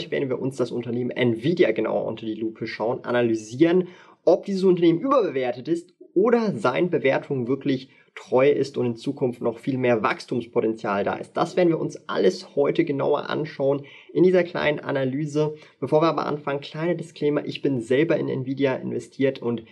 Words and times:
Heute 0.00 0.12
werden 0.12 0.30
wir 0.30 0.40
uns 0.40 0.56
das 0.56 0.70
Unternehmen 0.70 1.10
Nvidia 1.10 1.72
genauer 1.72 2.06
unter 2.06 2.24
die 2.24 2.32
Lupe 2.32 2.66
schauen, 2.66 3.04
analysieren, 3.04 3.88
ob 4.24 4.46
dieses 4.46 4.64
Unternehmen 4.64 4.98
überbewertet 4.98 5.68
ist 5.68 5.92
oder 6.14 6.52
sein 6.52 6.88
Bewertung 6.88 7.48
wirklich 7.48 7.90
treu 8.14 8.48
ist 8.48 8.78
und 8.78 8.86
in 8.86 8.96
Zukunft 8.96 9.42
noch 9.42 9.58
viel 9.58 9.76
mehr 9.76 10.02
Wachstumspotenzial 10.02 11.04
da 11.04 11.16
ist. 11.16 11.36
Das 11.36 11.54
werden 11.54 11.68
wir 11.68 11.78
uns 11.78 12.08
alles 12.08 12.56
heute 12.56 12.86
genauer 12.86 13.28
anschauen 13.28 13.84
in 14.14 14.22
dieser 14.22 14.42
kleinen 14.42 14.80
Analyse. 14.80 15.54
Bevor 15.80 16.00
wir 16.00 16.08
aber 16.08 16.24
anfangen, 16.24 16.62
kleiner 16.62 16.94
Disclaimer, 16.94 17.44
ich 17.44 17.60
bin 17.60 17.82
selber 17.82 18.16
in 18.16 18.30
Nvidia 18.30 18.76
investiert 18.76 19.42
und 19.42 19.64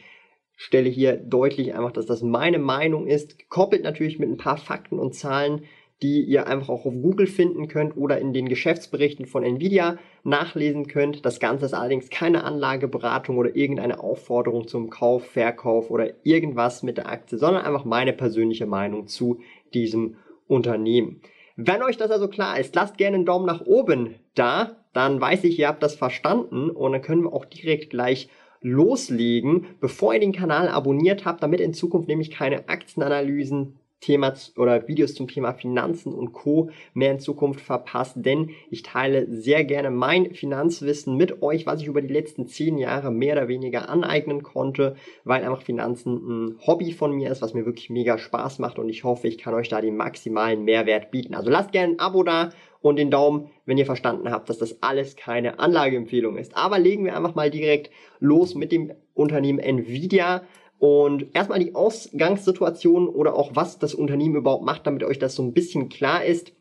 stelle 0.56 0.90
hier 0.90 1.16
deutlich 1.16 1.74
einfach, 1.74 1.92
dass 1.92 2.04
das 2.04 2.20
meine 2.20 2.59
Meinung 2.59 3.06
ist, 3.06 3.38
gekoppelt 3.38 3.82
natürlich 3.82 4.18
mit 4.18 4.29
ein 4.29 4.37
paar 4.37 4.59
Fakten 4.59 4.98
und 4.98 5.15
Zahlen, 5.15 5.62
die 6.02 6.23
ihr 6.23 6.47
einfach 6.47 6.69
auch 6.69 6.87
auf 6.87 6.95
Google 6.95 7.27
finden 7.27 7.66
könnt 7.69 7.97
oder 7.97 8.19
in 8.19 8.33
den 8.33 8.48
Geschäftsberichten 8.48 9.27
von 9.27 9.43
Nvidia 9.43 9.98
nachlesen 10.23 10.87
könnt. 10.87 11.27
Das 11.27 11.40
Ganze 11.40 11.66
ist 11.66 11.74
allerdings 11.74 12.09
keine 12.09 12.45
Anlageberatung 12.45 13.37
oder 13.37 13.57
irgendeine 13.57 14.01
Aufforderung 14.01 14.68
zum 14.68 14.90
Kauf, 14.90 15.27
Verkauf 15.27 15.90
oder 15.90 16.10
irgendwas 16.24 16.82
mit 16.82 16.99
der 16.99 17.09
Aktie, 17.09 17.38
sondern 17.38 17.65
einfach 17.65 17.85
meine 17.85 18.13
persönliche 18.13 18.66
Meinung 18.66 19.09
zu 19.09 19.40
diesem 19.74 20.16
Unternehmen. 20.46 21.21
Wenn 21.57 21.82
euch 21.82 21.96
das 21.96 22.12
also 22.12 22.29
klar 22.29 22.60
ist, 22.60 22.77
lasst 22.77 22.99
gerne 22.99 23.16
einen 23.16 23.27
Daumen 23.27 23.46
nach 23.46 23.66
oben 23.66 24.15
da, 24.37 24.77
dann 24.93 25.21
weiß 25.21 25.43
ich, 25.45 25.59
ihr 25.59 25.66
habt 25.66 25.83
das 25.83 25.96
verstanden 25.96 26.71
und 26.71 26.93
dann 26.93 27.02
können 27.02 27.24
wir 27.24 27.33
auch 27.33 27.45
direkt 27.45 27.90
gleich 27.90 28.29
loslegen, 28.60 29.66
bevor 29.80 30.15
ihr 30.15 30.21
den 30.21 30.33
Kanal 30.33 30.68
abonniert 30.68 31.24
habt, 31.24 31.43
damit 31.43 31.60
in 31.60 31.74
Zukunft 31.74 32.09
nämlich 32.09 32.30
keine 32.30 32.68
Aktienanalysen, 32.68 33.79
Thema 34.01 34.35
oder 34.57 34.87
Videos 34.87 35.15
zum 35.15 35.29
Thema 35.29 35.52
Finanzen 35.54 36.15
und 36.15 36.32
Co. 36.32 36.71
mehr 36.95 37.13
in 37.13 37.18
Zukunft 37.18 37.60
verpasst, 37.60 38.15
denn 38.16 38.51
ich 38.71 38.82
teile 38.82 39.27
sehr 39.29 39.65
gerne 39.65 39.90
mein 39.90 40.35
Finanzwissen 40.35 41.16
mit 41.16 41.43
euch, 41.43 41.66
was 41.66 41.80
ich 41.80 41.88
über 41.88 42.01
die 42.01 42.13
letzten 42.13 42.46
zehn 42.46 42.79
Jahre 42.79 43.10
mehr 43.10 43.35
oder 43.35 43.49
weniger 43.49 43.88
aneignen 43.88 44.43
konnte, 44.43 44.96
weil 45.24 45.43
einfach 45.43 45.63
Finanzen 45.63 46.15
ein 46.15 46.59
Hobby 46.66 46.93
von 46.93 47.13
mir 47.13 47.30
ist, 47.30 47.43
was 47.43 47.55
mir 47.55 47.66
wirklich 47.66 47.90
mega 47.90 48.18
Spaß 48.18 48.59
macht 48.60 48.79
und 48.79 48.88
ich 48.88 49.05
hoffe, 49.05 49.29
ich 49.29 49.38
kann 49.38 49.55
euch 49.55 49.68
da 49.68 49.80
den 49.80 49.96
maximalen 49.96 50.65
Mehrwert 50.65 51.10
bieten. 51.10 51.35
Also 51.35 51.51
lasst 51.51 51.73
gerne 51.73 51.95
ein 51.95 51.99
Abo 51.99 52.23
da 52.23 52.51
und 52.80 52.96
den 52.96 53.10
Daumen, 53.10 53.51
wenn 53.66 53.79
ihr 53.79 53.87
verstanden 53.87 54.30
habt, 54.30 54.49
dass 54.49 54.59
das 54.59 54.83
alles 54.83 55.16
keine 55.16 55.59
Anlageempfehlung 55.59 56.37
ist. 56.37 56.57
Aber 56.57 56.79
legen 56.79 57.05
wir 57.05 57.16
einfach 57.16 57.35
mal 57.35 57.51
direkt 57.51 57.90
los 58.21 58.55
mit 58.55 58.73
dem 58.73 58.93
Unternehmen 59.15 59.59
Nvidia. 59.59 60.43
Und 60.79 61.34
erstmal 61.34 61.59
die 61.59 61.74
Ausgangssituation 61.74 63.09
oder 63.09 63.34
auch 63.34 63.57
was 63.57 63.79
das 63.79 63.95
Unternehmen 63.95 64.37
überhaupt 64.37 64.65
macht, 64.65 64.87
damit 64.87 65.03
euch 65.03 65.19
das 65.19 65.34
so 65.34 65.43
ein 65.43 65.53
bisschen 65.53 65.88
klar 65.88 66.25
ist. 66.25 66.53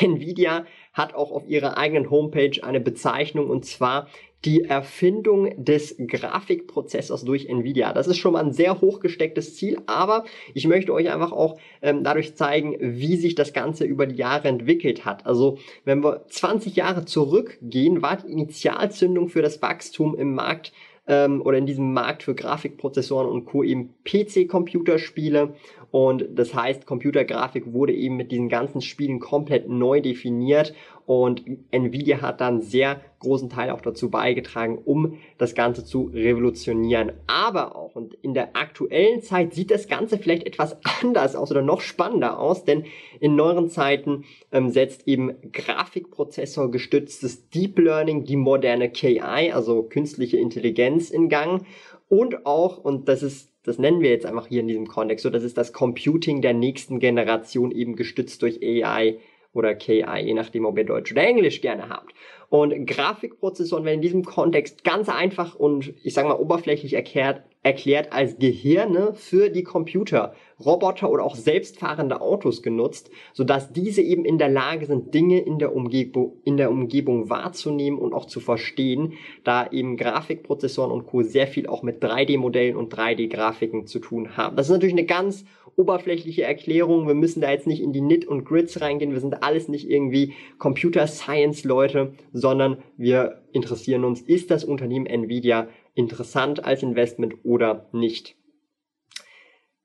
Nvidia 0.00 0.66
hat 0.92 1.14
auch 1.14 1.32
auf 1.32 1.48
ihrer 1.48 1.78
eigenen 1.78 2.10
Homepage 2.10 2.62
eine 2.62 2.80
Bezeichnung 2.80 3.48
und 3.48 3.64
zwar 3.64 4.08
die 4.44 4.64
Erfindung 4.64 5.62
des 5.62 5.96
Grafikprozessors 5.98 7.24
durch 7.24 7.46
Nvidia. 7.46 7.92
Das 7.92 8.06
ist 8.06 8.16
schon 8.16 8.32
mal 8.32 8.44
ein 8.44 8.52
sehr 8.52 8.80
hochgestecktes 8.80 9.56
Ziel, 9.56 9.78
aber 9.86 10.24
ich 10.54 10.66
möchte 10.66 10.94
euch 10.94 11.10
einfach 11.10 11.32
auch 11.32 11.58
ähm, 11.82 12.04
dadurch 12.04 12.36
zeigen, 12.36 12.76
wie 12.80 13.16
sich 13.16 13.34
das 13.34 13.52
Ganze 13.52 13.84
über 13.84 14.06
die 14.06 14.16
Jahre 14.16 14.48
entwickelt 14.48 15.04
hat. 15.04 15.26
Also 15.26 15.58
wenn 15.84 16.02
wir 16.02 16.24
20 16.28 16.74
Jahre 16.74 17.04
zurückgehen, 17.04 18.00
war 18.00 18.16
die 18.16 18.32
Initialzündung 18.32 19.28
für 19.28 19.42
das 19.42 19.60
Wachstum 19.60 20.16
im 20.16 20.34
Markt 20.34 20.72
ähm, 21.06 21.42
oder 21.42 21.58
in 21.58 21.66
diesem 21.66 21.92
Markt 21.92 22.22
für 22.22 22.34
Grafikprozessoren 22.34 23.28
und 23.28 23.44
Co. 23.44 23.62
eben 23.62 23.94
PC-Computerspiele. 24.04 25.54
Und 25.90 26.26
das 26.34 26.54
heißt, 26.54 26.86
Computergrafik 26.86 27.72
wurde 27.72 27.92
eben 27.92 28.16
mit 28.16 28.30
diesen 28.30 28.48
ganzen 28.48 28.80
Spielen 28.80 29.18
komplett 29.18 29.68
neu 29.68 30.00
definiert 30.00 30.74
und 31.10 31.42
Nvidia 31.72 32.20
hat 32.20 32.40
dann 32.40 32.62
sehr 32.62 33.00
großen 33.18 33.50
Teil 33.50 33.70
auch 33.70 33.80
dazu 33.80 34.10
beigetragen, 34.10 34.78
um 34.78 35.18
das 35.38 35.56
Ganze 35.56 35.84
zu 35.84 36.08
revolutionieren. 36.14 37.10
Aber 37.26 37.74
auch, 37.74 37.96
und 37.96 38.14
in 38.22 38.32
der 38.32 38.54
aktuellen 38.54 39.20
Zeit 39.20 39.52
sieht 39.52 39.72
das 39.72 39.88
Ganze 39.88 40.18
vielleicht 40.18 40.46
etwas 40.46 40.76
anders 41.02 41.34
aus 41.34 41.50
oder 41.50 41.62
noch 41.62 41.80
spannender 41.80 42.38
aus, 42.38 42.64
denn 42.64 42.84
in 43.18 43.34
neueren 43.34 43.70
Zeiten 43.70 44.22
ähm, 44.52 44.70
setzt 44.70 45.08
eben 45.08 45.34
Grafikprozessor 45.50 46.70
gestütztes 46.70 47.50
Deep 47.50 47.80
Learning 47.80 48.22
die 48.22 48.36
moderne 48.36 48.88
KI, 48.88 49.50
also 49.52 49.82
künstliche 49.82 50.36
Intelligenz 50.36 51.10
in 51.10 51.28
Gang. 51.28 51.66
Und 52.08 52.46
auch, 52.46 52.78
und 52.78 53.08
das 53.08 53.24
ist 53.24 53.50
das 53.62 53.78
nennen 53.78 54.00
wir 54.00 54.08
jetzt 54.10 54.24
einfach 54.24 54.46
hier 54.46 54.60
in 54.60 54.68
diesem 54.68 54.86
Kontext, 54.86 55.22
so 55.22 55.28
das 55.28 55.42
ist 55.42 55.58
das 55.58 55.72
Computing 55.72 56.40
der 56.40 56.54
nächsten 56.54 56.98
Generation 56.98 57.70
eben 57.72 57.94
gestützt 57.94 58.40
durch 58.40 58.62
AI 58.62 59.18
oder 59.52 59.74
KI, 59.74 60.04
je 60.22 60.34
nachdem, 60.34 60.64
ob 60.64 60.78
ihr 60.78 60.84
Deutsch 60.84 61.12
oder 61.12 61.22
Englisch 61.22 61.60
gerne 61.60 61.88
habt. 61.88 62.12
Und 62.48 62.86
Grafikprozessoren 62.86 63.84
werden 63.84 63.96
in 63.96 64.02
diesem 64.02 64.24
Kontext 64.24 64.84
ganz 64.84 65.08
einfach 65.08 65.54
und 65.54 65.94
ich 66.02 66.14
sage 66.14 66.28
mal 66.28 66.34
oberflächlich 66.34 66.94
erklärt, 66.94 67.42
erklärt 67.62 68.12
als 68.12 68.38
Gehirne 68.38 69.12
für 69.14 69.50
die 69.50 69.62
Computer, 69.62 70.34
Roboter 70.64 71.10
oder 71.10 71.24
auch 71.24 71.36
selbstfahrende 71.36 72.20
Autos 72.20 72.62
genutzt, 72.62 73.10
sodass 73.32 73.72
diese 73.72 74.00
eben 74.02 74.24
in 74.24 74.38
der 74.38 74.48
Lage 74.48 74.86
sind, 74.86 75.12
Dinge 75.12 75.40
in 75.40 75.58
der, 75.58 75.74
Umgebung, 75.74 76.36
in 76.44 76.56
der 76.56 76.70
Umgebung 76.70 77.28
wahrzunehmen 77.28 77.98
und 77.98 78.14
auch 78.14 78.26
zu 78.26 78.40
verstehen, 78.40 79.14
da 79.44 79.70
eben 79.70 79.96
Grafikprozessoren 79.96 80.90
und 80.90 81.06
Co. 81.06 81.22
sehr 81.22 81.46
viel 81.46 81.66
auch 81.66 81.82
mit 81.82 82.02
3D-Modellen 82.02 82.76
und 82.76 82.94
3D-Grafiken 82.94 83.86
zu 83.86 83.98
tun 83.98 84.36
haben. 84.36 84.56
Das 84.56 84.66
ist 84.66 84.72
natürlich 84.72 84.94
eine 84.94 85.06
ganz 85.06 85.44
oberflächliche 85.76 86.42
Erklärung. 86.42 87.06
Wir 87.06 87.14
müssen 87.14 87.40
da 87.40 87.50
jetzt 87.50 87.66
nicht 87.66 87.82
in 87.82 87.92
die 87.92 88.00
Nit 88.00 88.26
und 88.26 88.44
Grids 88.44 88.80
reingehen. 88.80 89.12
Wir 89.12 89.20
sind 89.20 89.42
alles 89.42 89.68
nicht 89.68 89.88
irgendwie 89.88 90.34
Computer 90.58 91.06
Science 91.06 91.64
Leute, 91.64 92.12
sondern 92.32 92.78
wir 92.96 93.42
interessieren 93.52 94.04
uns, 94.04 94.20
ist 94.20 94.50
das 94.50 94.64
Unternehmen 94.64 95.06
Nvidia 95.06 95.68
interessant 96.00 96.64
als 96.64 96.82
Investment 96.82 97.36
oder 97.44 97.88
nicht. 97.92 98.36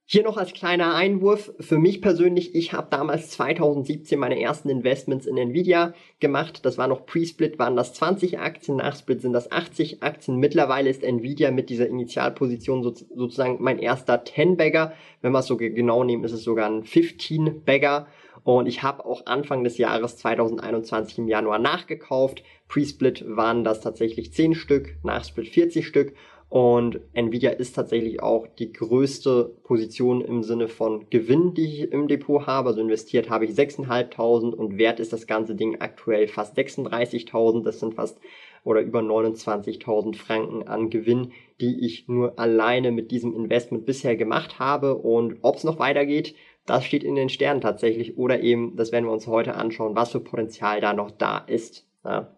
Hier 0.07 0.21
noch 0.21 0.37
als 0.37 0.53
kleiner 0.53 0.93
Einwurf, 0.93 1.51
für 1.59 1.79
mich 1.79 1.99
persönlich, 1.99 2.53
ich 2.53 2.73
habe 2.73 2.89
damals 2.91 3.31
2017 3.31 4.19
meine 4.19 4.39
ersten 4.39 4.69
Investments 4.69 5.25
in 5.25 5.35
Nvidia 5.35 5.95
gemacht. 6.19 6.63
Das 6.63 6.77
war 6.77 6.87
noch 6.87 7.07
Pre-Split, 7.07 7.57
waren 7.57 7.75
das 7.75 7.95
20 7.95 8.37
Aktien, 8.37 8.77
nach 8.77 8.95
Split 8.95 9.21
sind 9.21 9.33
das 9.33 9.51
80 9.51 10.03
Aktien. 10.03 10.37
Mittlerweile 10.37 10.91
ist 10.91 11.03
Nvidia 11.03 11.49
mit 11.49 11.71
dieser 11.71 11.87
Initialposition 11.87 12.83
so, 12.83 12.93
sozusagen 12.93 13.57
mein 13.61 13.79
erster 13.79 14.23
10-Bagger. 14.23 14.93
Wenn 15.23 15.31
wir 15.31 15.39
es 15.39 15.47
so 15.47 15.57
genau 15.57 16.03
nehmen, 16.03 16.23
ist 16.23 16.33
es 16.33 16.43
sogar 16.43 16.69
ein 16.69 16.83
15-Bagger. 16.83 18.05
Und 18.45 18.67
ich 18.67 18.83
habe 18.83 19.03
auch 19.06 19.25
Anfang 19.25 19.63
des 19.63 19.79
Jahres 19.79 20.17
2021 20.17 21.17
im 21.17 21.28
Januar 21.28 21.57
nachgekauft. 21.57 22.44
Pre-Split 22.67 23.25
waren 23.28 23.63
das 23.63 23.81
tatsächlich 23.81 24.31
10 24.33 24.53
Stück, 24.53 24.97
nach 25.01 25.25
Split 25.25 25.47
40 25.50 25.88
Stück. 25.88 26.13
Und 26.47 27.00
Nvidia 27.13 27.50
ist 27.50 27.73
tatsächlich 27.73 28.22
auch 28.22 28.45
die 28.45 28.72
größte 28.72 29.51
Position 29.63 30.22
im 30.22 30.44
Sinne 30.44 30.67
von 30.67 31.09
Gewinn, 31.09 31.55
die 31.55 31.66
ich 31.66 31.91
im 31.91 32.07
Depot 32.07 32.45
habe. 32.45 32.69
Also 32.69 32.81
investiert 32.81 33.31
habe 33.31 33.45
ich 33.45 33.51
6.500 33.51 34.53
und 34.53 34.78
wert 34.78 35.00
ist 35.00 35.11
das 35.11 35.25
ganze 35.25 35.55
Ding 35.55 35.81
aktuell 35.81 36.28
fast 36.28 36.55
36.000. 36.55 37.64
Das 37.64 37.79
sind 37.79 37.96
fast 37.96 38.19
oder 38.64 38.81
über 38.81 38.99
29.000 38.99 40.16
Franken 40.16 40.67
an 40.67 40.91
Gewinn, 40.91 41.31
die 41.61 41.84
ich 41.84 42.08
nur 42.08 42.37
alleine 42.37 42.91
mit 42.91 43.09
diesem 43.09 43.34
Investment 43.34 43.87
bisher 43.87 44.16
gemacht 44.16 44.59
habe. 44.59 44.96
Und 44.96 45.37
ob 45.41 45.55
es 45.55 45.64
noch 45.64 45.79
weitergeht, 45.79 46.35
das 46.66 46.85
steht 46.85 47.03
in 47.03 47.16
den 47.16 47.29
Sternen 47.29 47.62
tatsächlich. 47.62 48.17
Oder 48.17 48.41
eben, 48.41 48.76
das 48.76 48.91
werden 48.91 49.06
wir 49.06 49.12
uns 49.12 49.28
heute 49.28 49.56
anschauen, 49.56 49.96
was 49.96 50.12
für 50.12 50.20
Potenzial 50.20 50.82
da 50.82 50.94
noch 50.94 51.12
da 51.12 51.40
ist. 51.40 51.88
Ja. 52.03 52.35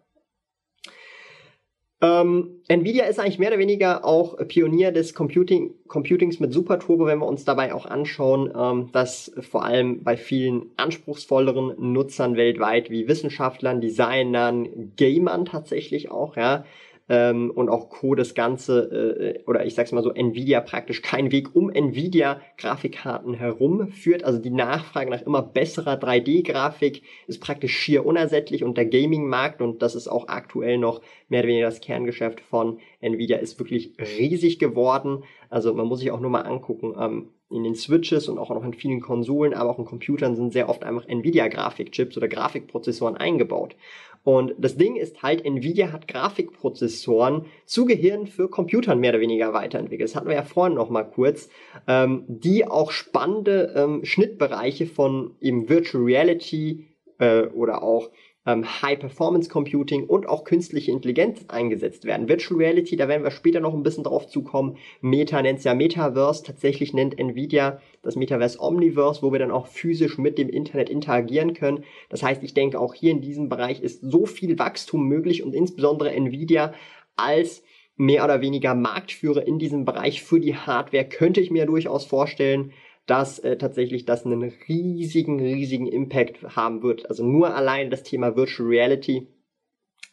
Ähm, 2.00 2.62
Nvidia 2.68 3.06
ist 3.06 3.20
eigentlich 3.20 3.40
mehr 3.40 3.50
oder 3.50 3.58
weniger 3.58 4.06
auch 4.06 4.38
Pionier 4.48 4.92
des 4.92 5.16
Computing, 5.16 5.74
Computings 5.88 6.40
mit 6.40 6.54
Super 6.54 6.78
Turbo, 6.78 7.08
wenn 7.08 7.18
wir 7.18 7.26
uns 7.26 7.44
dabei 7.44 7.74
auch 7.74 7.88
anschauen, 7.88 8.54
ähm, 8.56 8.92
dass 8.92 9.32
vor 9.40 9.66
allem 9.66 10.04
bei 10.04 10.16
vielen 10.16 10.68
anspruchsvolleren 10.78 11.74
Nutzern 11.80 12.36
weltweit 12.36 12.92
wie 12.92 13.08
Wissenschaftlern, 13.08 13.82
Designern, 13.82 14.94
Gamern 14.96 15.46
tatsächlich 15.46 16.12
auch, 16.12 16.38
ja, 16.38 16.66
ähm, 17.10 17.52
und 17.52 17.70
auch 17.70 17.90
Co. 17.90 18.16
das 18.16 18.34
Ganze, 18.36 19.38
äh, 19.40 19.44
oder 19.46 19.66
ich 19.66 19.76
sag's 19.76 19.92
mal 19.92 20.04
so, 20.04 20.12
Nvidia 20.12 20.62
praktisch 20.62 21.02
keinen 21.02 21.32
Weg 21.32 21.56
um 21.56 21.70
Nvidia-Grafikkarten 21.70 23.34
herum 23.34 23.90
führt. 23.90 24.24
Also 24.24 24.40
die 24.40 24.50
Nachfrage 24.50 25.10
nach 25.10 25.22
immer 25.22 25.42
besserer 25.42 25.96
3D-Grafik 25.96 27.04
ist 27.28 27.42
praktisch 27.42 27.78
schier 27.78 28.06
unersättlich 28.06 28.64
und 28.64 28.78
der 28.78 28.86
Gaming-Markt, 28.86 29.62
und 29.62 29.82
das 29.82 29.96
ist 29.96 30.08
auch 30.08 30.28
aktuell 30.28 30.78
noch 30.78 31.02
mehr 31.30 31.42
oder 31.42 31.50
weniger 31.50 31.68
das 31.68 31.82
Kerngeschäft 31.82 32.42
von 32.42 32.80
Nvidia, 33.00 33.38
ist 33.38 33.60
wirklich 33.60 33.94
riesig 34.00 34.60
geworden. 34.60 35.24
Also 35.50 35.74
man 35.74 35.88
muss 35.88 36.00
sich 36.00 36.12
auch 36.12 36.20
nur 36.20 36.30
mal 36.30 36.42
angucken, 36.42 36.94
ähm, 37.00 37.30
in 37.50 37.64
den 37.64 37.76
Switches 37.76 38.28
und 38.28 38.38
auch 38.38 38.50
noch 38.50 38.64
in 38.64 38.74
vielen 38.74 39.00
Konsolen, 39.00 39.54
aber 39.54 39.70
auch 39.70 39.80
in 39.80 39.86
Computern 39.86 40.36
sind 40.36 40.52
sehr 40.52 40.70
oft 40.70 40.84
einfach 40.84 41.08
Nvidia-Grafikchips 41.08 42.18
oder 42.18 42.28
Grafikprozessoren 42.28 43.16
eingebaut. 43.16 43.76
Und 44.24 44.56
das 44.58 44.76
Ding 44.76 44.98
ist 44.98 45.24
halt, 45.24 45.46
Nvidia 45.46 45.94
hat 45.94 46.10
Grafikprozessoren 46.10 47.46
zu 47.66 47.86
Gehirn 47.86 48.28
für 48.28 48.50
Computern 48.50 49.00
mehr 49.00 49.12
oder 49.12 49.22
weniger 49.22 49.54
weiterentwickelt. 49.54 50.10
Das 50.10 50.18
hatten 50.18 50.28
wir 50.28 50.36
ja 50.36 50.44
vorhin 50.44 50.76
noch 50.76 50.90
mal 50.90 51.04
kurz, 51.04 51.48
ähm, 51.88 52.26
die 52.28 52.68
auch 52.68 52.92
spannende 52.92 53.74
ähm, 53.74 54.04
Schnittbereiche 54.04 54.86
von 54.86 55.36
eben 55.40 55.70
Virtual 55.70 56.04
Reality 56.04 56.88
äh, 57.20 57.44
oder 57.44 57.84
auch 57.84 58.10
ähm, 58.48 58.66
High-Performance-Computing 58.82 60.06
und 60.06 60.28
auch 60.28 60.46
künstliche 60.46 60.92
Intelligenz 60.92 61.46
eingesetzt 61.50 62.06
werden. 62.06 62.30
Virtual 62.30 62.60
Reality, 62.60 62.96
da 62.96 63.08
werden 63.10 63.24
wir 63.24 63.32
später 63.32 63.60
noch 63.60 63.74
ein 63.74 63.84
bisschen 63.84 64.06
drauf 64.06 64.28
zukommen. 64.28 64.78
Meta 65.02 65.42
nennt 65.42 65.60
es 65.60 65.66
ja 65.66 65.76
Metaverse. 65.76 66.44
Tatsächlich 66.44 66.94
nennt 66.94 67.20
Nvidia 67.20 67.82
das 68.02 68.16
Metaverse 68.16 68.60
Omniverse, 68.60 69.22
wo 69.22 69.34
wir 69.34 69.40
dann 69.40 69.52
auch 69.52 69.68
physisch 69.68 70.18
mit 70.18 70.38
dem 70.38 70.50
Internet 70.50 70.90
interagieren 70.90 71.54
können. 71.54 71.84
Das 72.10 72.24
heißt, 72.24 72.42
ich 72.42 72.54
denke, 72.54 72.80
auch 72.80 72.94
hier 72.94 73.12
in 73.12 73.22
diesem 73.22 73.50
Bereich 73.50 73.82
ist 73.82 74.02
so 74.02 74.26
viel 74.26 74.58
Wachstum 74.58 75.08
möglich 75.08 75.44
und 75.44 75.54
insbesondere 75.54 76.12
Nvidia 76.12 76.74
als 77.18 77.64
mehr 77.98 78.24
oder 78.24 78.42
weniger 78.42 78.76
Marktführer 78.76 79.46
in 79.46 79.60
diesem 79.60 79.84
Bereich 79.84 80.24
für 80.24 80.40
die 80.40 80.56
Hardware 80.56 81.04
könnte 81.04 81.42
ich 81.42 81.52
mir 81.52 81.66
durchaus 81.66 82.06
vorstellen, 82.06 82.72
dass 83.08 83.40
äh, 83.40 83.58
tatsächlich 83.58 84.06
das 84.06 84.26
einen 84.26 84.54
riesigen, 84.68 85.40
riesigen 85.40 85.88
Impact 85.88 86.56
haben 86.56 86.84
wird. 86.84 87.10
Also 87.10 87.26
nur 87.26 87.56
allein 87.56 87.90
das 87.90 88.04
Thema 88.04 88.36
Virtual 88.36 88.70
Reality. 88.70 89.28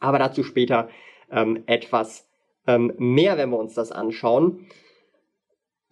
Aber 0.01 0.19
dazu 0.19 0.43
später 0.43 0.89
ähm, 1.31 1.65
etwas 1.67 2.29
ähm, 2.67 2.93
mehr, 2.97 3.37
wenn 3.37 3.51
wir 3.51 3.59
uns 3.59 3.75
das 3.75 3.93
anschauen. 3.93 4.67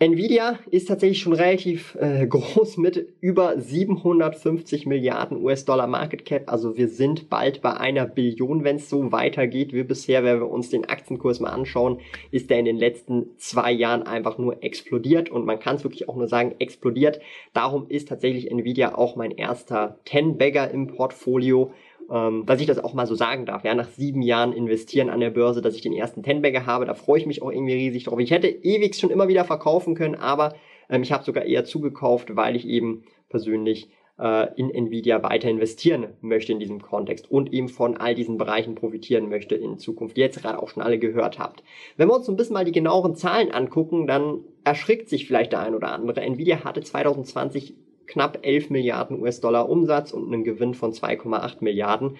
Nvidia 0.03 0.59
ist 0.69 0.89
tatsächlich 0.89 1.21
schon 1.21 1.33
relativ 1.33 1.95
äh, 1.95 2.27
groß 2.27 2.77
mit 2.77 3.07
über 3.21 3.57
750 3.57 4.85
Milliarden 4.85 5.41
US-Dollar 5.41 5.87
Market 5.87 6.25
Cap. 6.25 6.51
Also 6.51 6.77
wir 6.77 6.89
sind 6.89 7.31
bald 7.31 7.63
bei 7.63 7.75
einer 7.75 8.07
Billion, 8.07 8.65
wenn 8.65 8.77
es 8.77 8.91
so 8.91 9.13
weitergeht 9.13 9.73
wie 9.73 9.85
bisher. 9.85 10.25
Wenn 10.25 10.41
wir 10.41 10.51
uns 10.51 10.71
den 10.71 10.89
Aktienkurs 10.89 11.39
mal 11.39 11.51
anschauen, 11.51 12.01
ist 12.33 12.51
der 12.51 12.59
in 12.59 12.65
den 12.65 12.79
letzten 12.79 13.27
zwei 13.37 13.71
Jahren 13.71 14.03
einfach 14.03 14.39
nur 14.39 14.65
explodiert. 14.65 15.29
Und 15.29 15.47
man 15.47 15.61
kann 15.61 15.77
es 15.77 15.85
wirklich 15.85 16.09
auch 16.09 16.17
nur 16.17 16.27
sagen, 16.27 16.57
explodiert. 16.59 17.21
Darum 17.53 17.87
ist 17.89 18.09
tatsächlich 18.09 18.51
Nvidia 18.51 18.97
auch 18.97 19.15
mein 19.15 19.31
erster 19.31 20.01
Ten-Bagger 20.05 20.69
im 20.73 20.89
Portfolio 20.89 21.73
ähm, 22.13 22.45
dass 22.45 22.61
ich 22.61 22.67
das 22.67 22.79
auch 22.79 22.93
mal 22.93 23.07
so 23.07 23.15
sagen 23.15 23.47
darf, 23.47 23.65
ja, 23.65 23.75
nach 23.75 23.89
sieben 23.89 24.21
Jahren 24.21 24.53
investieren 24.53 25.09
an 25.09 25.21
der 25.21 25.31
Börse, 25.31 25.63
dass 25.63 25.75
ich 25.75 25.81
den 25.81 25.95
ersten 25.95 26.23
Tenbagger 26.23 26.67
habe, 26.67 26.85
da 26.85 26.95
freue 26.95 27.19
ich 27.19 27.27
mich 27.27 27.41
auch 27.41 27.51
irgendwie 27.51 27.73
riesig 27.73 28.05
drauf. 28.05 28.19
Ich 28.19 28.31
hätte 28.31 28.49
ewig 28.49 28.95
schon 28.97 29.11
immer 29.11 29.29
wieder 29.29 29.45
verkaufen 29.45 29.95
können, 29.95 30.15
aber 30.15 30.55
ähm, 30.91 31.03
ich 31.03 31.11
habe 31.11 31.25
sogar 31.25 31.45
eher 31.45 31.65
zugekauft, 31.65 32.37
weil 32.37 32.55
ich 32.55 32.69
eben 32.69 33.05
persönlich 33.31 33.89
äh, 34.19 34.53
in 34.57 34.71
Nvidia 34.71 35.23
weiter 35.23 35.49
investieren 35.49 36.09
möchte 36.21 36.53
in 36.53 36.61
diesem 36.61 36.83
Kontext 36.83 37.31
und 37.31 37.51
eben 37.51 37.69
von 37.69 37.97
all 37.97 38.15
diesen 38.15 38.37
Bereichen 38.37 38.75
profitieren 38.75 39.31
möchte 39.31 39.55
in 39.55 39.79
Zukunft, 39.79 40.19
die 40.19 40.21
jetzt 40.21 40.43
gerade 40.43 40.63
auch 40.63 40.69
schon 40.69 40.83
alle 40.83 40.99
gehört 40.99 41.39
habt. 41.39 41.63
Wenn 41.97 42.09
wir 42.09 42.15
uns 42.15 42.29
ein 42.29 42.37
bisschen 42.37 42.55
mal 42.55 42.67
die 42.67 42.73
genaueren 42.73 43.15
Zahlen 43.15 43.51
angucken, 43.51 44.07
dann 44.07 44.41
erschrickt 44.65 45.09
sich 45.09 45.27
vielleicht 45.27 45.53
der 45.53 45.61
ein 45.61 45.75
oder 45.75 45.93
andere. 45.93 46.21
Nvidia 46.21 46.63
hatte 46.63 46.83
2020 46.83 47.75
knapp 48.13 48.39
11 48.43 48.71
Milliarden 48.71 49.21
US-Dollar 49.21 49.69
Umsatz 49.69 50.13
und 50.13 50.27
einen 50.27 50.45
Gewinn 50.45 50.75
von 50.75 50.93
2,8 50.93 51.57
Milliarden 51.61 52.19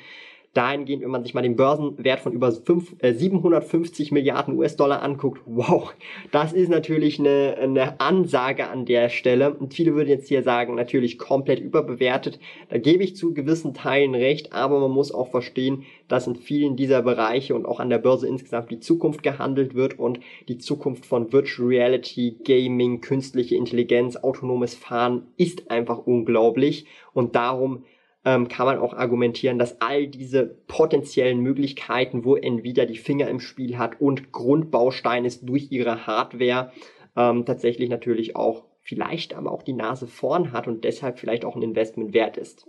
dahingehend, 0.55 1.03
wenn 1.03 1.11
man 1.11 1.23
sich 1.23 1.35
mal 1.35 1.43
den 1.43 1.57
Börsenwert 1.57 2.21
von 2.21 2.33
über 2.33 2.53
5, 2.53 2.97
äh, 2.99 3.15
750 3.15 4.13
Milliarden 4.13 4.57
US-Dollar 4.57 5.03
anguckt, 5.03 5.41
wow, 5.47 5.95
das 6.31 6.53
ist 6.53 6.69
natürlich 6.69 7.19
eine, 7.19 7.57
eine 7.59 8.01
Ansage 8.01 8.69
an 8.69 8.85
der 8.85 9.09
Stelle. 9.09 9.55
Und 9.55 9.73
viele 9.73 9.95
würden 9.95 10.11
jetzt 10.11 10.29
hier 10.29 10.43
sagen, 10.43 10.75
natürlich 10.75 11.19
komplett 11.19 11.61
überbewertet. 11.61 12.39
Da 12.69 12.79
gebe 12.79 13.03
ich 13.03 13.17
zu 13.17 13.33
gewissen 13.33 13.73
Teilen 13.73 14.15
recht, 14.15 14.53
aber 14.53 14.79
man 14.81 14.91
muss 14.91 15.13
auch 15.13 15.31
verstehen, 15.31 15.85
dass 16.09 16.27
in 16.27 16.37
vielen 16.37 16.77
dieser 16.77 17.01
Bereiche 17.01 17.55
und 17.55 17.65
auch 17.65 17.81
an 17.81 17.89
der 17.89 17.99
Börse 17.99 18.29
insgesamt 18.29 18.71
die 18.71 18.81
Zukunft 18.81 19.23
gehandelt 19.23 19.75
wird 19.75 19.99
und 19.99 20.21
die 20.49 20.59
Zukunft 20.59 21.07
von 21.07 21.33
Virtual 21.33 21.69
Reality, 21.69 22.37
Gaming, 22.45 23.01
künstliche 23.01 23.57
Intelligenz, 23.57 24.17
autonomes 24.17 24.75
Fahren 24.75 25.29
ist 25.39 25.71
einfach 25.71 26.07
unglaublich 26.07 26.85
und 27.15 27.35
darum 27.35 27.85
ähm, 28.25 28.49
kann 28.49 28.67
man 28.67 28.79
auch 28.79 28.95
argumentieren, 28.95 29.59
dass 29.59 29.81
all 29.81 30.07
diese 30.07 30.47
potenziellen 30.67 31.41
Möglichkeiten, 31.41 32.25
wo 32.25 32.37
Nvidia 32.37 32.85
die 32.85 32.97
Finger 32.97 33.29
im 33.29 33.41
Spiel 33.41 33.79
hat 33.79 34.01
und 34.01 34.33
Grundbaustein 34.33 35.25
ist 35.25 35.49
durch 35.49 35.73
ihre 35.73 36.07
Hardware, 36.07 36.73
ähm, 37.17 37.45
tatsächlich 37.45 37.89
natürlich 37.89 38.37
auch 38.37 38.65
vielleicht 38.81 39.35
aber 39.35 39.53
auch 39.53 39.63
die 39.63 39.73
Nase 39.73 40.07
vorn 40.07 40.53
hat 40.53 40.67
und 40.67 40.85
deshalb 40.85 41.19
vielleicht 41.19 41.45
auch 41.45 41.57
ein 41.57 41.63
Investment 41.63 42.15
wert 42.15 42.37
ist. 42.37 42.69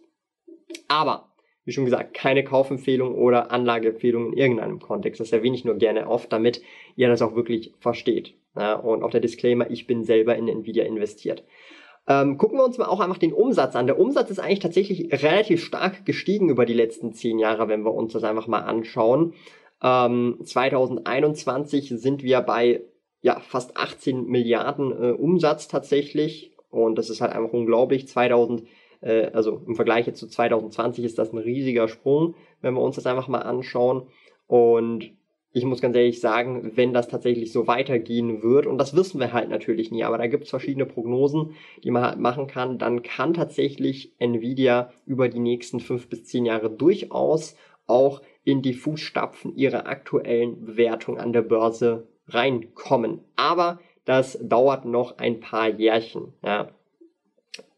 Aber, 0.88 1.34
wie 1.66 1.72
schon 1.72 1.86
gesagt, 1.86 2.14
keine 2.14 2.44
Kaufempfehlung 2.44 3.16
oder 3.16 3.52
Anlageempfehlung 3.52 4.34
in 4.34 4.38
irgendeinem 4.38 4.80
Kontext. 4.80 5.20
Das 5.20 5.32
erwähne 5.32 5.56
ich 5.56 5.66
nur 5.66 5.76
gerne 5.76 6.08
oft, 6.08 6.32
damit 6.32 6.62
ihr 6.96 7.08
das 7.08 7.22
auch 7.22 7.36
wirklich 7.36 7.74
versteht. 7.80 8.36
Ja, 8.56 8.76
und 8.76 9.04
auch 9.04 9.10
der 9.10 9.22
Disclaimer, 9.22 9.70
ich 9.72 9.88
bin 9.88 10.04
selber 10.04 10.36
in 10.36 10.48
Nvidia 10.48 10.86
investiert. 10.86 11.44
Ähm, 12.08 12.38
gucken 12.38 12.58
wir 12.58 12.66
uns 12.66 12.78
mal 12.78 12.88
auch 12.88 13.00
einfach 13.00 13.18
den 13.18 13.34
Umsatz 13.34 13.76
an. 13.76 13.88
Der 13.88 14.00
Umsatz 14.00 14.30
ist 14.30 14.40
eigentlich 14.40 14.60
tatsächlich 14.60 15.24
relativ 15.24 15.64
stark 15.64 16.06
gestiegen 16.06 16.50
über 16.50 16.66
die 16.66 16.74
letzten 16.74 17.14
zehn 17.14 17.40
Jahre, 17.40 17.70
wenn 17.70 17.84
wir 17.84 17.94
uns 17.94 18.14
das 18.14 18.24
einfach 18.24 18.48
mal 18.48 18.60
anschauen. 18.60 19.34
Ähm, 19.82 20.40
2021 20.44 21.90
sind 21.90 22.24
wir 22.24 22.42
bei 22.42 22.82
ja, 23.22 23.40
fast 23.40 23.78
18 23.78 24.26
Milliarden 24.26 24.92
äh, 24.92 25.12
Umsatz 25.12 25.68
tatsächlich. 25.70 26.52
Und 26.70 26.98
das 26.98 27.10
ist 27.10 27.22
halt 27.22 27.32
einfach 27.32 27.54
unglaublich. 27.54 28.08
2000, 28.08 28.64
äh, 29.02 29.28
also 29.28 29.62
im 29.66 29.76
Vergleich 29.76 30.06
jetzt 30.06 30.20
zu 30.20 30.28
2020 30.28 31.06
ist 31.06 31.18
das 31.18 31.32
ein 31.32 31.38
riesiger 31.38 31.88
Sprung, 31.88 32.36
wenn 32.62 32.74
wir 32.74 32.82
uns 32.82 32.98
das 32.98 33.06
einfach 33.06 33.30
mal 33.30 33.40
anschauen. 33.40 34.08
Und 34.48 35.12
ich 35.56 35.66
muss 35.66 35.82
ganz 35.82 35.96
ehrlich 35.96 36.20
sagen, 36.20 36.72
wenn 36.76 36.94
das 36.94 37.08
tatsächlich 37.08 37.52
so 37.52 37.68
weitergehen 37.68 38.42
wird, 38.42 38.66
und 38.66 38.80
das 38.80 38.96
wissen 38.96 39.20
wir 39.20 39.34
halt 39.34 39.50
natürlich 39.50 39.92
nie, 39.92 40.04
aber 40.04 40.18
da 40.18 40.26
gibt 40.26 40.46
es 40.46 40.50
verschiedene 40.50 40.88
Prognosen, 40.88 41.52
die 41.84 41.92
man 41.92 42.04
halt 42.04 42.20
machen 42.20 42.48
kann, 42.48 42.80
dann 42.80 43.04
kann 43.04 43.36
tatsächlich 43.36 44.14
Nvidia 44.18 44.92
über 45.06 45.30
die 45.30 45.40
nächsten 45.40 45.80
fünf 45.80 46.10
bis 46.10 46.26
zehn 46.26 46.46
Jahre 46.46 46.72
durchaus 46.72 47.56
auch 47.86 48.24
in 48.44 48.64
die 48.64 48.74
Fußstapfen 48.74 49.56
ihrer 49.56 49.86
aktuellen 49.86 50.66
Bewertung 50.66 51.20
an 51.20 51.34
der 51.34 51.44
Börse 51.44 52.08
reinkommen. 52.28 53.22
Aber 53.36 53.80
das 54.06 54.40
dauert 54.42 54.86
noch 54.86 55.20
ein 55.20 55.40
paar 55.40 55.70
Jährchen. 55.70 56.34
Ja. 56.44 56.70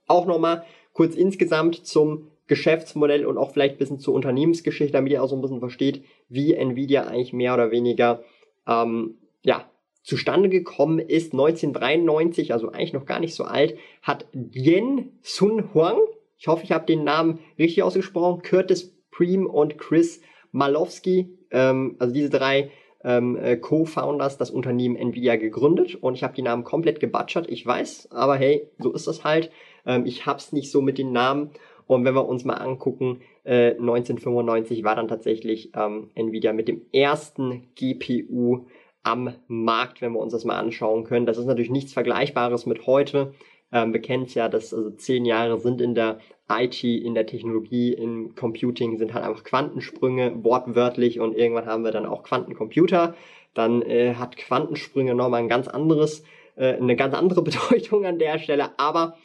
Auch 0.08 0.26
nochmal 0.26 0.64
kurz 0.94 1.16
insgesamt 1.16 1.86
zum 1.86 2.32
Geschäftsmodell 2.48 3.25
und 3.25 3.38
auch 3.38 3.52
vielleicht 3.52 3.75
ein 3.75 3.80
bisschen 3.80 4.00
zur 4.00 4.14
Unternehmensgeschichte, 4.14 4.94
damit 4.94 5.12
ihr 5.12 5.24
auch 5.24 5.30
so 5.30 5.36
ein 5.36 5.42
bisschen 5.42 5.60
versteht, 5.60 6.04
wie 6.30 6.54
Nvidia 6.54 7.04
eigentlich 7.06 7.34
mehr 7.34 7.54
oder 7.54 7.72
weniger 7.72 8.24
ähm, 8.68 9.16
ja, 9.44 9.66
zustande 10.04 10.50
gekommen 10.50 11.00
ist. 11.00 11.34
1993, 11.34 12.54
also 12.54 12.72
eigentlich 12.72 12.94
noch 12.94 13.06
gar 13.06 13.20
nicht 13.20 13.36
so 13.36 13.44
alt, 13.44 13.78
hat 14.02 14.28
Yen 14.34 15.12
Sun 15.22 15.74
Huang, 15.74 16.00
ich 16.38 16.48
hoffe, 16.48 16.64
ich 16.64 16.72
habe 16.72 16.86
den 16.86 17.04
Namen 17.04 17.40
richtig 17.58 17.82
ausgesprochen, 17.84 18.42
Curtis 18.42 18.96
Preem 19.10 19.48
und 19.48 19.78
Chris 19.78 20.22
Malowski, 20.52 21.38
ähm, 21.52 21.96
also 22.00 22.14
diese 22.14 22.30
drei 22.30 22.72
ähm, 23.04 23.38
äh, 23.38 23.58
Co-Founders 23.58 24.38
das 24.38 24.52
Unternehmen 24.52 24.96
Nvidia 24.96 25.38
gegründet 25.38 25.96
und 25.96 26.16
ich 26.16 26.24
habe 26.24 26.36
die 26.36 26.42
Namen 26.42 26.64
komplett 26.64 27.00
gebutchert, 27.00 27.50
ich 27.50 27.66
weiß, 27.66 28.12
aber 28.12 28.36
hey, 28.36 28.70
so 28.80 28.92
ist 28.92 29.08
das 29.08 29.24
halt. 29.24 29.52
Ähm, 29.86 30.06
ich 30.06 30.25
hab's 30.25 30.52
nicht 30.52 30.72
so 30.72 30.82
mit 30.82 30.98
den 30.98 31.12
Namen 31.12 31.52
und 31.88 32.06
wenn 32.06 32.15
wir 32.15 32.27
uns 32.27 32.46
mal 32.46 32.56
angucken, 32.56 33.22
äh, 33.44 33.72
1995 33.72 34.84
war 34.84 34.96
dann 34.96 35.08
tatsächlich 35.08 35.72
ähm, 35.75 36.10
Nvidia 36.15 36.54
mit 36.54 36.68
dem 36.68 36.82
ersten 36.92 37.68
GPU 37.75 38.65
am 39.04 39.36
Markt, 39.48 40.01
wenn 40.01 40.13
wir 40.13 40.20
uns 40.20 40.34
das 40.34 40.46
mal 40.46 40.58
anschauen 40.58 41.04
können. 41.04 41.25
Das 41.25 41.38
ist 41.38 41.46
natürlich 41.46 41.70
nichts 41.70 41.94
Vergleichbares 41.94 42.65
mit 42.65 42.88
heute. 42.88 43.34
Ähm, 43.72 43.94
wir 43.94 44.01
kennen 44.01 44.24
es 44.24 44.34
ja, 44.34 44.50
dass 44.50 44.74
also 44.74 44.89
zehn 44.92 45.25
Jahre 45.25 45.60
sind 45.60 45.80
in 45.80 45.94
der 45.94 46.20
IT, 46.50 46.84
in 46.84 47.13
der 47.13 47.27
Technologie, 47.27 47.94
im 47.94 48.36
Computing 48.36 48.98
sind 48.98 49.13
halt 49.13 49.25
einfach 49.25 49.44
Quantensprünge, 49.44 50.44
wortwörtlich 50.44 51.20
und 51.20 51.36
irgendwann 51.36 51.65
haben 51.68 51.84
wir 51.84 51.92
dann 51.92 52.06
auch 52.06 52.24
Quantencomputer. 52.24 53.15
Dann 53.54 53.82
äh, 53.84 54.15
hat 54.15 54.38
Quantensprünge 54.38 55.13
nochmal 55.13 55.42
ein 55.42 55.50
ganz 55.50 55.68
anderes, 55.68 56.24
äh, 56.56 56.74
eine 56.74 56.96
ganz 56.96 57.13
andere 57.13 57.42
Bedeutung 57.44 58.06
an 58.06 58.18
der 58.18 58.39
Stelle, 58.39 58.72
aber 58.77 59.18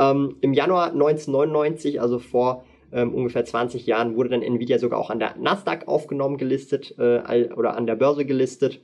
ähm, 0.00 0.36
Im 0.40 0.54
Januar 0.54 0.92
1999, 0.92 2.00
also 2.00 2.18
vor 2.18 2.64
ähm, 2.90 3.14
ungefähr 3.14 3.44
20 3.44 3.86
Jahren, 3.86 4.16
wurde 4.16 4.30
dann 4.30 4.42
Nvidia 4.42 4.78
sogar 4.78 4.98
auch 4.98 5.10
an 5.10 5.18
der 5.18 5.36
Nasdaq 5.36 5.86
aufgenommen, 5.86 6.38
gelistet 6.38 6.94
äh, 6.98 7.52
oder 7.54 7.76
an 7.76 7.86
der 7.86 7.96
Börse 7.96 8.24
gelistet. 8.24 8.80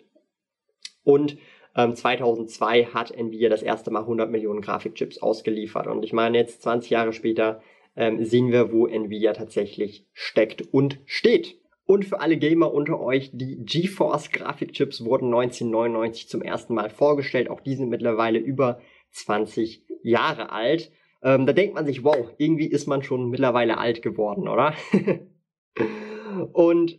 Und 1.04 1.38
ähm, 1.74 1.94
2002 1.94 2.86
hat 2.86 3.10
Nvidia 3.10 3.48
das 3.48 3.62
erste 3.62 3.90
Mal 3.90 4.00
100 4.00 4.30
Millionen 4.30 4.60
Grafikchips 4.60 5.18
ausgeliefert. 5.18 5.86
Und 5.86 6.04
ich 6.04 6.12
meine, 6.12 6.36
jetzt 6.36 6.60
20 6.62 6.90
Jahre 6.90 7.12
später 7.14 7.62
ähm, 7.96 8.22
sehen 8.24 8.52
wir, 8.52 8.70
wo 8.70 8.86
Nvidia 8.86 9.32
tatsächlich 9.32 10.06
steckt 10.12 10.72
und 10.72 10.98
steht. 11.06 11.56
Und 11.86 12.04
für 12.04 12.20
alle 12.20 12.36
Gamer 12.36 12.74
unter 12.74 13.00
euch, 13.00 13.30
die 13.32 13.64
GeForce 13.64 14.32
Grafikchips 14.32 15.04
wurden 15.04 15.26
1999 15.26 16.28
zum 16.28 16.42
ersten 16.42 16.74
Mal 16.74 16.90
vorgestellt. 16.90 17.48
Auch 17.48 17.60
die 17.60 17.76
sind 17.76 17.88
mittlerweile 17.88 18.38
über 18.38 18.80
20 19.12 19.82
Jahre 20.02 20.50
alt. 20.50 20.90
Ähm, 21.22 21.46
da 21.46 21.52
denkt 21.52 21.74
man 21.74 21.86
sich, 21.86 22.04
wow, 22.04 22.30
irgendwie 22.38 22.66
ist 22.66 22.86
man 22.86 23.02
schon 23.02 23.30
mittlerweile 23.30 23.78
alt 23.78 24.02
geworden, 24.02 24.48
oder? 24.48 24.74
und 26.52 26.98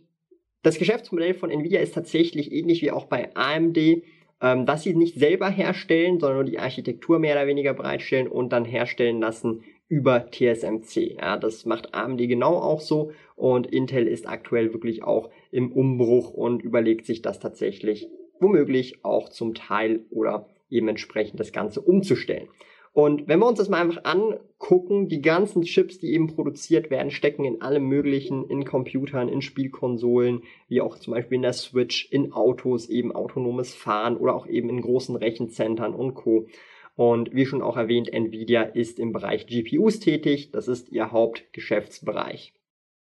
das 0.62 0.78
Geschäftsmodell 0.78 1.34
von 1.34 1.50
Nvidia 1.50 1.80
ist 1.80 1.94
tatsächlich 1.94 2.52
ähnlich 2.52 2.82
wie 2.82 2.90
auch 2.90 3.06
bei 3.06 3.34
AMD, 3.34 3.78
ähm, 4.40 4.66
dass 4.66 4.82
sie 4.82 4.94
nicht 4.94 5.18
selber 5.18 5.48
herstellen, 5.48 6.20
sondern 6.20 6.38
nur 6.38 6.44
die 6.44 6.58
Architektur 6.58 7.18
mehr 7.18 7.36
oder 7.36 7.46
weniger 7.46 7.74
bereitstellen 7.74 8.28
und 8.28 8.52
dann 8.52 8.64
herstellen 8.64 9.20
lassen 9.20 9.62
über 9.88 10.30
TSMC. 10.30 11.16
Ja, 11.20 11.36
das 11.36 11.64
macht 11.64 11.94
AMD 11.94 12.18
genau 12.18 12.56
auch 12.56 12.80
so 12.80 13.12
und 13.36 13.66
Intel 13.66 14.06
ist 14.06 14.28
aktuell 14.28 14.72
wirklich 14.72 15.02
auch 15.02 15.30
im 15.50 15.72
Umbruch 15.72 16.34
und 16.34 16.62
überlegt 16.62 17.06
sich 17.06 17.22
das 17.22 17.40
tatsächlich 17.40 18.08
womöglich 18.40 19.04
auch 19.04 19.30
zum 19.30 19.54
Teil 19.54 20.04
oder 20.10 20.46
eben 20.70 20.88
entsprechend 20.88 21.40
das 21.40 21.52
Ganze 21.52 21.80
umzustellen. 21.80 22.48
Und 22.92 23.28
wenn 23.28 23.38
wir 23.38 23.46
uns 23.46 23.58
das 23.58 23.68
mal 23.68 23.80
einfach 23.80 24.04
angucken, 24.04 25.08
die 25.08 25.22
ganzen 25.22 25.62
Chips, 25.62 25.98
die 25.98 26.12
eben 26.12 26.28
produziert 26.28 26.90
werden, 26.90 27.10
stecken 27.10 27.44
in 27.44 27.60
allem 27.62 27.84
möglichen, 27.84 28.48
in 28.48 28.64
Computern, 28.64 29.28
in 29.28 29.42
Spielkonsolen, 29.42 30.42
wie 30.68 30.80
auch 30.80 30.98
zum 30.98 31.14
Beispiel 31.14 31.36
in 31.36 31.42
der 31.42 31.52
Switch, 31.52 32.10
in 32.10 32.32
Autos, 32.32 32.88
eben 32.88 33.12
autonomes 33.12 33.74
Fahren 33.74 34.16
oder 34.16 34.34
auch 34.34 34.46
eben 34.46 34.68
in 34.68 34.80
großen 34.80 35.16
Rechenzentren 35.16 35.94
und 35.94 36.14
Co. 36.14 36.46
Und 36.96 37.32
wie 37.32 37.46
schon 37.46 37.62
auch 37.62 37.76
erwähnt, 37.76 38.12
Nvidia 38.12 38.62
ist 38.62 38.98
im 38.98 39.12
Bereich 39.12 39.46
GPUs 39.46 40.00
tätig. 40.00 40.50
Das 40.50 40.66
ist 40.66 40.90
ihr 40.90 41.12
Hauptgeschäftsbereich. 41.12 42.57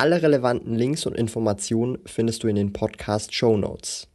Alle 0.00 0.22
relevanten 0.22 0.74
Links 0.74 1.04
und 1.04 1.14
Informationen 1.14 1.98
findest 2.06 2.42
du 2.42 2.48
in 2.48 2.56
den 2.56 2.72
Podcast 2.72 3.34
Show 3.34 3.58
Notes. 3.58 4.08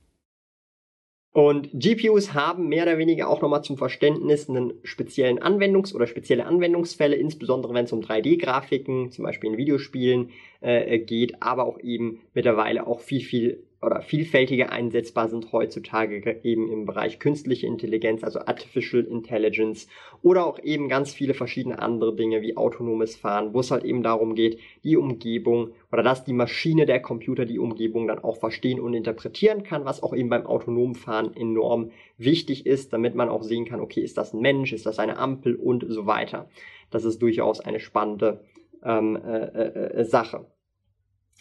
Und 1.31 1.69
GPUs 1.73 2.33
haben 2.33 2.69
mehr 2.69 2.85
oder 2.85 2.97
weniger 2.97 3.29
auch 3.29 3.43
nochmal 3.43 3.63
zum 3.63 3.77
Verständnis 3.77 4.49
einen 4.49 4.73
speziellen 4.81 5.37
Anwendungs- 5.37 5.93
oder 5.93 6.07
spezielle 6.07 6.47
Anwendungsfälle, 6.47 7.15
insbesondere 7.15 7.75
wenn 7.75 7.85
es 7.85 7.91
um 7.91 7.99
3D-Grafiken, 7.99 9.11
zum 9.11 9.25
Beispiel 9.25 9.51
in 9.51 9.57
Videospielen 9.57 10.31
äh, 10.61 10.97
geht, 10.97 11.43
aber 11.43 11.65
auch 11.65 11.79
eben 11.79 12.21
mittlerweile 12.33 12.87
auch 12.87 13.01
viel, 13.01 13.21
viel 13.21 13.63
oder 13.85 14.01
vielfältiger 14.01 14.71
einsetzbar 14.71 15.29
sind 15.29 15.51
heutzutage 15.51 16.39
eben 16.43 16.71
im 16.71 16.85
Bereich 16.85 17.19
künstliche 17.19 17.67
Intelligenz, 17.67 18.23
also 18.23 18.39
Artificial 18.39 19.03
Intelligence 19.03 19.87
oder 20.23 20.45
auch 20.45 20.59
eben 20.59 20.89
ganz 20.89 21.13
viele 21.13 21.35
verschiedene 21.35 21.79
andere 21.79 22.15
Dinge 22.15 22.41
wie 22.41 22.57
autonomes 22.57 23.15
Fahren, 23.15 23.53
wo 23.53 23.59
es 23.59 23.69
halt 23.69 23.83
eben 23.83 24.01
darum 24.01 24.33
geht, 24.33 24.59
die 24.83 24.97
Umgebung 24.97 25.69
oder 25.91 26.01
dass 26.01 26.23
die 26.23 26.33
Maschine 26.33 26.85
der 26.85 26.99
Computer 26.99 27.45
die 27.45 27.59
Umgebung 27.59 28.07
dann 28.07 28.19
auch 28.19 28.37
verstehen 28.37 28.79
und 28.79 28.93
interpretieren 28.93 29.63
kann, 29.63 29.85
was 29.85 30.01
auch 30.01 30.15
eben 30.15 30.29
beim 30.29 30.45
autonomen 30.47 30.95
Fahren 30.95 31.35
enorm 31.35 31.91
wichtig 32.17 32.65
ist, 32.65 32.91
damit 32.91 33.13
man 33.13 33.29
auch 33.29 33.43
sehen 33.43 33.65
kann, 33.65 33.79
okay, 33.79 34.01
ist 34.01 34.17
das 34.17 34.33
ein 34.33 34.41
Mensch, 34.41 34.73
ist 34.73 34.85
das 34.85 34.97
eine 34.99 35.17
Ampel 35.17 35.55
und 35.55 35.85
so 35.87 36.07
weiter. 36.07 36.49
Das 36.89 37.03
ist 37.03 37.21
durchaus 37.21 37.59
eine 37.59 37.79
spannende 37.79 38.41
ähm, 38.83 39.15
äh, 39.15 39.45
äh, 39.45 40.01
äh 40.01 40.05
Sache. 40.05 40.45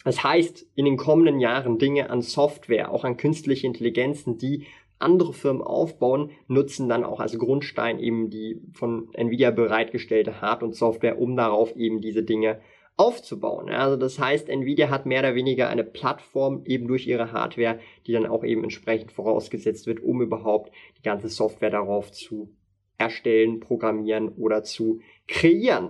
Das 0.03 0.23
heißt, 0.23 0.67
in 0.75 0.85
den 0.85 0.97
kommenden 0.97 1.39
Jahren 1.39 1.79
Dinge 1.79 2.09
an 2.09 2.21
Software, 2.21 2.91
auch 2.91 3.03
an 3.03 3.17
künstliche 3.17 3.65
Intelligenzen, 3.65 4.37
die 4.37 4.65
andere 4.99 5.33
Firmen 5.33 5.61
aufbauen, 5.61 6.31
nutzen 6.47 6.87
dann 6.87 7.03
auch 7.03 7.19
als 7.19 7.37
Grundstein 7.37 7.99
eben 7.99 8.29
die 8.29 8.61
von 8.73 9.09
Nvidia 9.13 9.51
bereitgestellte 9.51 10.41
Hard- 10.41 10.63
und 10.63 10.75
Software, 10.75 11.19
um 11.19 11.35
darauf 11.35 11.75
eben 11.75 12.01
diese 12.01 12.23
Dinge 12.23 12.61
aufzubauen. 12.97 13.69
Also 13.69 13.97
das 13.97 14.19
heißt, 14.19 14.47
Nvidia 14.47 14.89
hat 14.89 15.05
mehr 15.05 15.19
oder 15.19 15.35
weniger 15.35 15.67
eine 15.69 15.83
Plattform 15.83 16.63
eben 16.65 16.87
durch 16.87 17.07
ihre 17.07 17.31
Hardware, 17.31 17.79
die 18.07 18.13
dann 18.13 18.25
auch 18.25 18.43
eben 18.43 18.63
entsprechend 18.63 19.11
vorausgesetzt 19.11 19.85
wird, 19.85 20.01
um 20.01 20.21
überhaupt 20.21 20.71
die 20.97 21.01
ganze 21.01 21.27
Software 21.27 21.71
darauf 21.71 22.11
zu 22.11 22.55
erstellen, 22.97 23.59
programmieren 23.59 24.29
oder 24.29 24.63
zu 24.63 25.01
kreieren. 25.27 25.89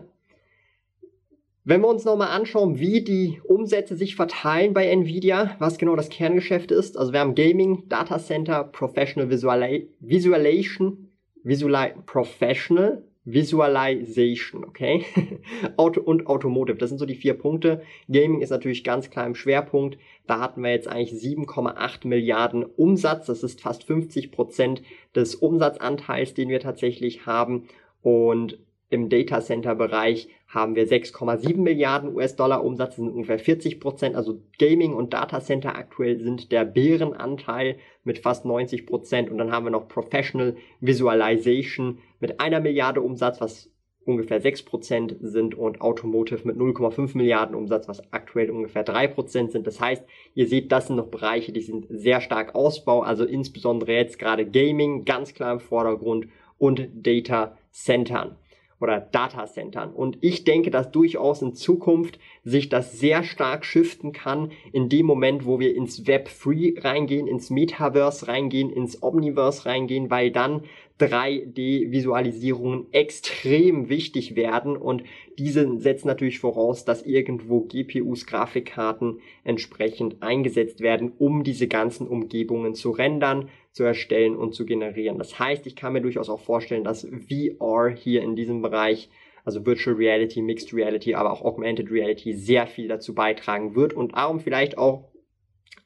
Wenn 1.68 1.82
wir 1.82 1.88
uns 1.88 2.06
nochmal 2.06 2.28
anschauen, 2.28 2.78
wie 2.78 3.02
die 3.02 3.42
Umsätze 3.44 3.96
sich 3.96 4.16
verteilen 4.16 4.76
bei 4.76 4.86
Nvidia, 4.86 5.56
was 5.58 5.80
genau 5.80 5.96
das 5.96 6.10
Kerngeschäft 6.10 6.70
ist, 6.70 6.96
also 6.96 7.12
wir 7.12 7.20
haben 7.22 7.34
Gaming, 7.34 7.90
Data 7.90 8.20
Center, 8.20 8.64
Professional 8.64 9.32
Visuali 9.32 9.90
Visualization, 10.00 11.10
Visuali 11.42 11.94
Professional 12.06 13.04
Visualization, 13.24 14.64
okay? 14.64 15.06
Auto 15.78 16.02
und 16.02 16.28
Automotive, 16.28 16.78
das 16.78 16.90
sind 16.90 17.00
so 17.00 17.08
die 17.08 17.16
vier 17.16 17.34
Punkte. 17.34 17.82
Gaming 18.08 18.42
ist 18.42 18.52
natürlich 18.52 18.84
ganz 18.84 19.10
klar 19.10 19.26
im 19.26 19.34
Schwerpunkt. 19.34 19.98
Da 20.28 20.40
hatten 20.40 20.62
wir 20.62 20.70
jetzt 20.70 20.88
eigentlich 20.88 21.20
7,8 21.20 22.08
Milliarden 22.08 22.64
Umsatz. 22.64 23.26
Das 23.26 23.42
ist 23.42 23.62
fast 23.62 23.86
50 23.86 24.32
Prozent 24.32 24.84
des 25.16 25.34
Umsatzanteils, 25.34 26.36
den 26.36 26.50
wir 26.50 26.60
tatsächlich 26.60 27.26
haben. 27.26 27.64
Und 28.04 28.60
im 28.90 29.10
Data 29.10 29.42
Center 29.42 29.74
Bereich 29.74 30.30
haben 30.56 30.76
wir 30.76 30.88
6,7 30.88 31.58
Milliarden 31.58 32.16
US-Dollar 32.16 32.64
Umsatz, 32.64 32.96
sind 32.96 33.10
ungefähr 33.10 33.38
40 33.38 33.80
Prozent. 33.80 34.16
Also 34.16 34.42
Gaming 34.58 34.94
und 34.94 35.14
Data 35.14 35.42
Center 35.42 35.76
aktuell 35.76 36.20
sind 36.20 36.52
der 36.52 36.66
Bärenanteil 36.66 37.78
mit 38.04 38.20
fast 38.20 38.46
90 38.46 38.88
Prozent. 38.88 39.30
Und 39.30 39.38
dann 39.38 39.52
haben 39.52 39.66
wir 39.66 39.72
noch 39.72 39.88
Professional 39.88 40.56
Visualization 40.80 42.00
mit 42.20 42.40
einer 42.40 42.62
Milliarde 42.62 43.02
Umsatz, 43.02 43.42
was 43.42 43.70
ungefähr 44.06 44.40
6 44.40 44.64
Prozent 44.64 45.16
sind 45.20 45.56
und 45.56 45.82
Automotive 45.82 46.48
mit 46.48 46.56
0,5 46.56 47.18
Milliarden 47.18 47.56
Umsatz, 47.56 47.88
was 47.88 48.14
aktuell 48.14 48.50
ungefähr 48.50 48.84
3 48.84 49.08
Prozent 49.08 49.52
sind. 49.52 49.68
Das 49.68 49.82
heißt, 49.82 50.06
ihr 50.36 50.48
seht, 50.48 50.72
das 50.72 50.88
sind 50.88 50.96
noch 50.96 51.08
Bereiche, 51.08 51.52
die 51.52 51.62
sind 51.62 51.88
sehr 51.90 52.22
stark 52.22 52.56
Ausbau, 52.56 53.02
also 53.02 53.26
insbesondere 53.26 53.94
jetzt 53.94 54.20
gerade 54.20 54.46
Gaming 54.46 55.06
ganz 55.06 55.34
klar 55.34 55.54
im 55.54 55.60
Vordergrund 55.60 56.28
und 56.58 56.88
Data 56.94 57.58
Centern 57.72 58.38
oder 58.80 59.00
Datacentern. 59.00 59.94
Und 59.94 60.18
ich 60.22 60.44
denke, 60.44 60.70
dass 60.70 60.92
durchaus 60.92 61.42
in 61.42 61.54
Zukunft 61.54 62.20
sich 62.44 62.70
das 62.70 63.00
sehr 63.00 63.24
stark 63.24 63.66
shiften 63.66 64.12
kann 64.12 64.52
in 64.74 64.90
dem 64.90 65.06
Moment, 65.06 65.46
wo 65.46 65.60
wir 65.60 65.76
ins 65.76 66.08
Web 66.08 66.30
3 66.44 66.76
reingehen, 66.82 67.28
ins 67.28 67.50
Metaverse 67.50 68.28
reingehen, 68.28 68.70
ins 68.70 69.02
Omniverse 69.02 69.66
reingehen, 69.66 70.10
weil 70.10 70.32
dann 70.32 70.64
3D-Visualisierungen 71.00 72.88
extrem 72.94 73.90
wichtig 73.90 74.36
werden 74.36 74.78
und 74.78 75.04
diese 75.38 75.78
setzen 75.80 76.08
natürlich 76.08 76.40
voraus, 76.40 76.86
dass 76.86 77.06
irgendwo 77.06 77.62
GPUs, 77.62 78.26
Grafikkarten 78.26 79.20
entsprechend 79.44 80.24
eingesetzt 80.24 80.80
werden, 80.80 81.12
um 81.18 81.44
diese 81.44 81.68
ganzen 81.68 82.08
Umgebungen 82.08 82.76
zu 82.76 82.92
rendern, 82.92 83.50
zu 83.72 83.84
erstellen 83.84 84.38
und 84.38 84.56
zu 84.56 84.66
generieren. 84.66 85.18
Das 85.18 85.38
heißt, 85.38 85.68
ich 85.68 85.76
kann 85.76 85.92
mir 85.92 86.02
durchaus 86.02 86.30
auch 86.30 86.40
vorstellen, 86.40 86.86
dass 86.86 87.06
VR 87.06 87.90
hier 87.90 88.22
in 88.22 88.38
diesem 88.38 88.62
Bereich 88.62 89.10
also 89.44 89.66
Virtual 89.66 89.96
Reality, 89.96 90.42
Mixed 90.42 90.74
Reality, 90.74 91.14
aber 91.14 91.32
auch 91.32 91.44
Augmented 91.44 91.92
Reality 91.92 92.34
sehr 92.34 92.68
viel 92.68 92.88
dazu 92.88 93.14
beitragen 93.14 93.76
wird 93.76 93.94
und 93.94 94.16
darum 94.16 94.40
vielleicht 94.40 94.78
auch 94.78 95.12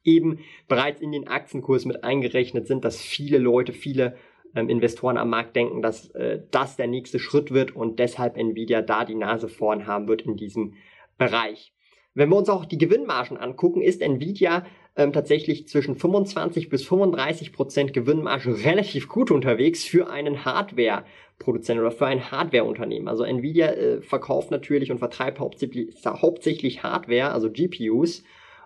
eben 0.04 0.40
bereits 0.68 1.02
in 1.02 1.12
den 1.12 1.28
Aktienkurs 1.28 1.86
mit 1.86 2.04
eingerechnet 2.04 2.68
sind, 2.68 2.86
dass 2.86 3.02
viele 3.02 3.38
Leute, 3.38 3.74
viele 3.74 4.16
ähm, 4.56 4.70
Investoren 4.70 5.18
am 5.18 5.30
Markt 5.30 5.56
denken, 5.56 5.82
dass 5.82 6.10
äh, 6.12 6.42
das 6.52 6.76
der 6.76 6.88
nächste 6.88 7.20
Schritt 7.20 7.52
wird 7.52 7.76
und 7.76 8.00
deshalb 8.00 8.38
Nvidia 8.38 8.82
da 8.82 9.06
die 9.06 9.16
Nase 9.16 9.48
vorn 9.48 9.88
haben 9.88 10.08
wird 10.08 10.22
in 10.24 10.36
diesem 10.36 10.74
Bereich. 11.18 11.74
Wenn 12.16 12.30
wir 12.30 12.38
uns 12.38 12.50
auch 12.50 12.66
die 12.66 12.78
Gewinnmargen 12.78 13.38
angucken, 13.38 13.82
ist 13.82 14.02
Nvidia 14.02 14.66
ähm, 14.96 15.14
tatsächlich 15.14 15.68
zwischen 15.68 15.96
25 15.96 16.70
bis 16.70 16.84
35 16.84 17.54
Prozent 17.54 17.94
Gewinnmarge 17.94 18.66
relativ 18.66 19.08
gut 19.08 19.32
unterwegs 19.32 19.86
für 19.86 20.10
einen 20.10 20.44
Hardware-Produzent 20.44 21.80
oder 21.80 21.92
für 21.92 22.08
ein 22.08 22.32
Hardware-Unternehmen. 22.32 23.08
Also 23.08 23.24
Nvidia 23.24 23.68
äh, 23.68 24.02
verkauft 24.02 24.52
natürlich 24.52 24.92
und 24.92 24.98
vertreibt 24.98 25.40
hauptsächlich, 25.40 25.96
hauptsächlich 26.06 26.84
Hardware, 26.84 27.32
also 27.32 27.50
GPUs 27.52 28.24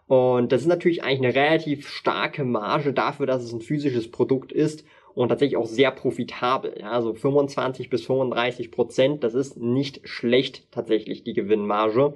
Und 0.07 0.51
das 0.51 0.61
ist 0.61 0.67
natürlich 0.67 1.03
eigentlich 1.03 1.35
eine 1.35 1.35
relativ 1.35 1.87
starke 1.87 2.45
Marge 2.45 2.93
dafür, 2.93 3.25
dass 3.25 3.43
es 3.43 3.53
ein 3.53 3.61
physisches 3.61 4.09
Produkt 4.09 4.51
ist 4.51 4.85
und 5.15 5.29
tatsächlich 5.29 5.57
auch 5.57 5.65
sehr 5.65 5.91
profitabel. 5.91 6.75
Ja, 6.79 6.91
also 6.91 7.13
25 7.13 7.89
bis 7.89 8.05
35 8.05 8.71
Prozent, 8.71 9.23
das 9.23 9.33
ist 9.33 9.57
nicht 9.57 10.07
schlecht 10.07 10.71
tatsächlich 10.71 11.23
die 11.23 11.33
Gewinnmarge. 11.33 12.15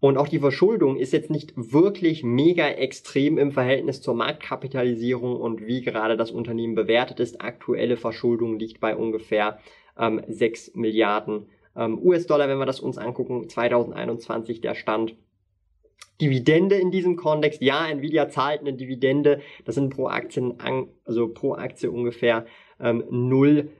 Und 0.00 0.16
auch 0.16 0.28
die 0.28 0.38
Verschuldung 0.38 0.96
ist 0.96 1.12
jetzt 1.12 1.30
nicht 1.30 1.52
wirklich 1.56 2.24
mega 2.24 2.66
extrem 2.68 3.36
im 3.36 3.52
Verhältnis 3.52 4.00
zur 4.00 4.14
Marktkapitalisierung 4.14 5.36
und 5.36 5.66
wie 5.66 5.82
gerade 5.82 6.16
das 6.16 6.30
Unternehmen 6.30 6.74
bewertet 6.74 7.20
ist. 7.20 7.42
Aktuelle 7.42 7.98
Verschuldung 7.98 8.58
liegt 8.58 8.80
bei 8.80 8.96
ungefähr 8.96 9.58
ähm, 9.98 10.22
6 10.26 10.74
Milliarden 10.74 11.46
ähm, 11.76 11.98
US-Dollar, 12.02 12.48
wenn 12.48 12.58
wir 12.58 12.66
das 12.66 12.80
uns 12.80 12.96
angucken. 12.96 13.46
2021 13.48 14.62
der 14.62 14.74
Stand. 14.74 15.16
Dividende 16.20 16.76
in 16.76 16.90
diesem 16.90 17.16
Kontext. 17.16 17.62
Ja, 17.62 17.88
Nvidia 17.88 18.28
zahlt 18.28 18.60
eine 18.60 18.74
Dividende. 18.74 19.40
Das 19.64 19.74
sind 19.74 19.94
pro 19.94 20.08
Aktien, 20.08 20.54
also 21.04 21.28
pro 21.28 21.54
Aktie 21.54 21.90
ungefähr 21.90 22.46
ähm, 22.78 23.04
0, 23.10 23.70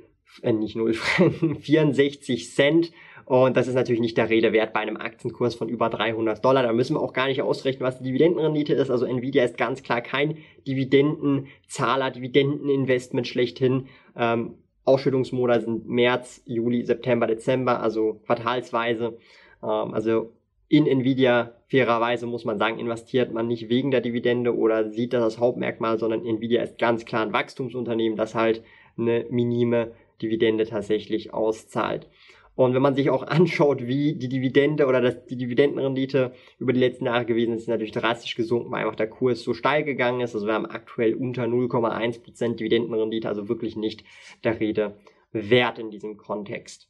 äh, 0.43 0.53
nicht 0.53 0.77
0 0.77 0.95
64 0.95 2.51
Cent. 2.55 2.93
Und 3.27 3.57
das 3.57 3.69
ist 3.69 3.75
natürlich 3.75 4.01
nicht 4.01 4.17
der 4.17 4.29
Rede 4.29 4.53
wert 4.53 4.73
bei 4.73 4.81
einem 4.81 4.97
Aktienkurs 4.97 5.55
von 5.55 5.69
über 5.69 5.89
300 5.89 6.45
Dollar. 6.45 6.65
Da 6.65 6.73
müssen 6.73 6.97
wir 6.97 7.01
auch 7.01 7.13
gar 7.13 7.29
nicht 7.29 7.43
ausrechnen, 7.43 7.87
was 7.87 7.99
die 7.99 8.05
Dividendenrendite 8.05 8.75
ist. 8.75 8.91
Also 8.91 9.05
Nvidia 9.07 9.45
ist 9.45 9.57
ganz 9.57 9.85
klar 9.85 10.01
kein 10.01 10.39
Dividendenzahler, 10.67 12.11
Dividendeninvestment 12.11 13.29
schlechthin. 13.29 13.87
Ähm, 14.17 14.55
Ausschüttungsmonate 14.85 15.65
sind 15.65 15.89
März, 15.89 16.43
Juli, 16.47 16.85
September, 16.85 17.29
Dezember, 17.29 17.81
also 17.81 18.15
quartalsweise. 18.27 19.19
Ähm, 19.63 19.95
also 19.95 20.33
in 20.71 20.87
Nvidia, 20.87 21.53
fairerweise 21.67 22.29
muss 22.29 22.45
man 22.45 22.57
sagen, 22.59 22.79
investiert 22.79 23.33
man 23.33 23.49
nicht 23.49 23.69
wegen 23.69 23.91
der 23.91 24.01
Dividende 24.01 24.57
oder 24.57 24.89
sieht 24.89 25.13
das 25.13 25.25
als 25.25 25.39
Hauptmerkmal, 25.39 25.99
sondern 25.99 26.25
Nvidia 26.25 26.63
ist 26.63 26.79
ganz 26.79 27.05
klar 27.05 27.23
ein 27.27 27.33
Wachstumsunternehmen, 27.33 28.17
das 28.17 28.37
halt 28.37 28.63
eine 28.97 29.27
minime 29.31 29.91
Dividende 30.23 30.65
tatsächlich 30.67 31.35
auszahlt. 31.35 32.09
Und 32.55 32.73
wenn 32.73 32.83
man 32.83 32.95
sich 32.95 33.11
auch 33.11 33.23
anschaut, 33.27 33.89
wie 33.89 34.15
die 34.15 34.29
Dividende 34.29 34.87
oder 34.87 35.01
das, 35.01 35.27
die 35.27 35.37
Dividendenrendite 35.37 36.35
über 36.61 36.73
die 36.73 36.81
letzten 36.81 37.07
Jahre 37.07 37.25
gewesen 37.27 37.55
ist, 37.55 37.63
ist 37.63 37.69
natürlich 37.69 37.91
drastisch 37.91 38.37
gesunken, 38.37 38.71
weil 38.71 38.85
einfach 38.85 38.95
der 38.95 39.11
Kurs 39.11 39.43
so 39.43 39.55
steil 39.55 39.83
gegangen 39.83 40.21
ist. 40.21 40.37
Also 40.37 40.47
wir 40.47 40.55
haben 40.55 40.67
aktuell 40.67 41.15
unter 41.15 41.47
0,1% 41.47 42.55
Dividendenrendite, 42.55 43.29
also 43.29 43.49
wirklich 43.49 43.75
nicht 43.75 44.05
der 44.45 44.61
Rede 44.61 44.97
wert 45.33 45.81
in 45.81 45.91
diesem 45.91 46.17
Kontext. 46.17 46.90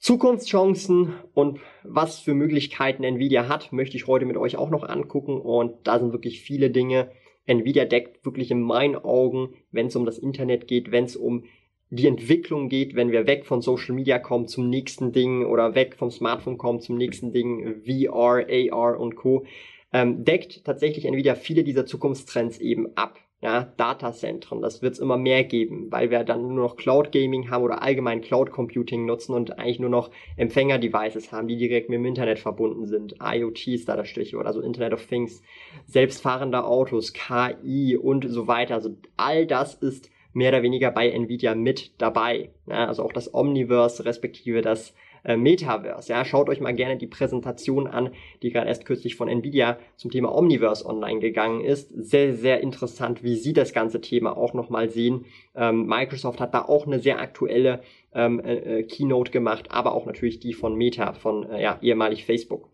Zukunftschancen 0.00 1.12
und 1.34 1.60
was 1.82 2.20
für 2.20 2.32
Möglichkeiten 2.32 3.04
Nvidia 3.04 3.48
hat, 3.48 3.70
möchte 3.70 3.98
ich 3.98 4.06
heute 4.06 4.24
mit 4.24 4.38
euch 4.38 4.56
auch 4.56 4.70
noch 4.70 4.82
angucken 4.82 5.38
und 5.38 5.74
da 5.84 5.98
sind 5.98 6.12
wirklich 6.12 6.40
viele 6.40 6.70
Dinge. 6.70 7.10
Nvidia 7.44 7.84
deckt 7.84 8.24
wirklich 8.24 8.50
in 8.50 8.62
meinen 8.62 8.96
Augen, 8.96 9.54
wenn 9.70 9.88
es 9.88 9.96
um 9.96 10.06
das 10.06 10.18
Internet 10.18 10.66
geht, 10.66 10.90
wenn 10.90 11.04
es 11.04 11.16
um 11.16 11.44
die 11.90 12.06
Entwicklung 12.06 12.70
geht, 12.70 12.94
wenn 12.94 13.12
wir 13.12 13.26
weg 13.26 13.44
von 13.44 13.60
Social 13.60 13.94
Media 13.94 14.18
kommen 14.18 14.48
zum 14.48 14.70
nächsten 14.70 15.12
Ding 15.12 15.44
oder 15.44 15.74
weg 15.74 15.96
vom 15.98 16.10
Smartphone 16.10 16.56
kommen 16.56 16.80
zum 16.80 16.96
nächsten 16.96 17.32
Ding, 17.32 17.82
VR, 17.84 18.46
AR 18.48 18.98
und 18.98 19.16
Co., 19.16 19.44
ähm, 19.92 20.24
deckt 20.24 20.64
tatsächlich 20.64 21.04
Nvidia 21.04 21.34
viele 21.34 21.62
dieser 21.62 21.84
Zukunftstrends 21.84 22.58
eben 22.58 22.96
ab. 22.96 23.18
Ja, 23.42 23.72
Datazentren, 23.78 24.60
das 24.60 24.82
wird 24.82 24.92
es 24.92 24.98
immer 24.98 25.16
mehr 25.16 25.44
geben, 25.44 25.90
weil 25.90 26.10
wir 26.10 26.24
dann 26.24 26.42
nur 26.42 26.66
noch 26.66 26.76
Cloud 26.76 27.10
Gaming 27.10 27.48
haben 27.48 27.64
oder 27.64 27.82
allgemein 27.82 28.20
Cloud 28.20 28.50
Computing 28.50 29.06
nutzen 29.06 29.32
und 29.32 29.58
eigentlich 29.58 29.80
nur 29.80 29.88
noch 29.88 30.10
Empfänger-Devices 30.36 31.32
haben, 31.32 31.48
die 31.48 31.56
direkt 31.56 31.88
mit 31.88 31.98
dem 31.98 32.04
Internet 32.04 32.38
verbunden 32.38 32.84
sind. 32.84 33.14
IoT 33.22 33.68
ist 33.68 33.88
da 33.88 33.96
das 33.96 34.08
Stichwort, 34.08 34.46
also 34.46 34.60
Internet 34.60 34.92
of 34.92 35.06
Things, 35.06 35.42
selbstfahrende 35.86 36.64
Autos, 36.64 37.14
KI 37.14 37.96
und 37.96 38.28
so 38.28 38.46
weiter. 38.46 38.74
Also 38.74 38.90
all 39.16 39.46
das 39.46 39.72
ist 39.72 40.10
mehr 40.34 40.50
oder 40.50 40.62
weniger 40.62 40.90
bei 40.90 41.08
Nvidia 41.08 41.54
mit 41.54 41.92
dabei. 41.96 42.50
Ja, 42.66 42.88
also 42.88 43.02
auch 43.02 43.12
das 43.12 43.32
Omniverse 43.32 44.04
respektive 44.04 44.60
das 44.60 44.94
äh, 45.24 45.36
Metaverse. 45.36 46.12
Ja, 46.12 46.24
schaut 46.24 46.48
euch 46.48 46.60
mal 46.60 46.74
gerne 46.74 46.96
die 46.96 47.06
Präsentation 47.06 47.86
an, 47.86 48.10
die 48.42 48.50
gerade 48.50 48.68
erst 48.68 48.84
kürzlich 48.84 49.16
von 49.16 49.28
Nvidia 49.28 49.78
zum 49.96 50.10
Thema 50.10 50.34
Omniverse 50.34 50.86
online 50.86 51.20
gegangen 51.20 51.60
ist. 51.60 51.90
Sehr, 51.94 52.34
sehr 52.34 52.60
interessant, 52.60 53.22
wie 53.22 53.36
sie 53.36 53.52
das 53.52 53.72
ganze 53.72 54.00
Thema 54.00 54.36
auch 54.36 54.54
nochmal 54.54 54.88
sehen. 54.88 55.26
Ähm, 55.54 55.86
Microsoft 55.86 56.40
hat 56.40 56.54
da 56.54 56.62
auch 56.62 56.86
eine 56.86 56.98
sehr 56.98 57.20
aktuelle 57.20 57.82
ähm, 58.14 58.40
äh, 58.40 58.80
äh, 58.80 58.82
Keynote 58.82 59.30
gemacht, 59.30 59.70
aber 59.70 59.94
auch 59.94 60.06
natürlich 60.06 60.40
die 60.40 60.52
von 60.52 60.74
Meta, 60.74 61.12
von 61.12 61.48
äh, 61.50 61.62
ja, 61.62 61.78
ehemalig 61.82 62.24
Facebook. 62.24 62.70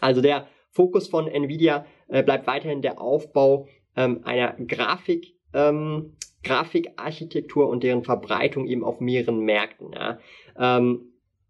Also 0.00 0.20
der 0.20 0.46
Fokus 0.70 1.08
von 1.08 1.26
Nvidia 1.26 1.86
äh, 2.08 2.22
bleibt 2.22 2.46
weiterhin 2.46 2.82
der 2.82 3.00
Aufbau 3.00 3.68
ähm, 3.96 4.20
einer 4.24 4.52
Grafik, 4.52 5.34
ähm, 5.52 6.12
Grafikarchitektur 6.44 7.68
und 7.68 7.82
deren 7.82 8.04
Verbreitung 8.04 8.66
eben 8.66 8.84
auf 8.84 9.00
mehreren 9.00 9.40
Märkten. 9.40 9.92
Ja. 9.92 10.18
Ähm, 10.56 11.07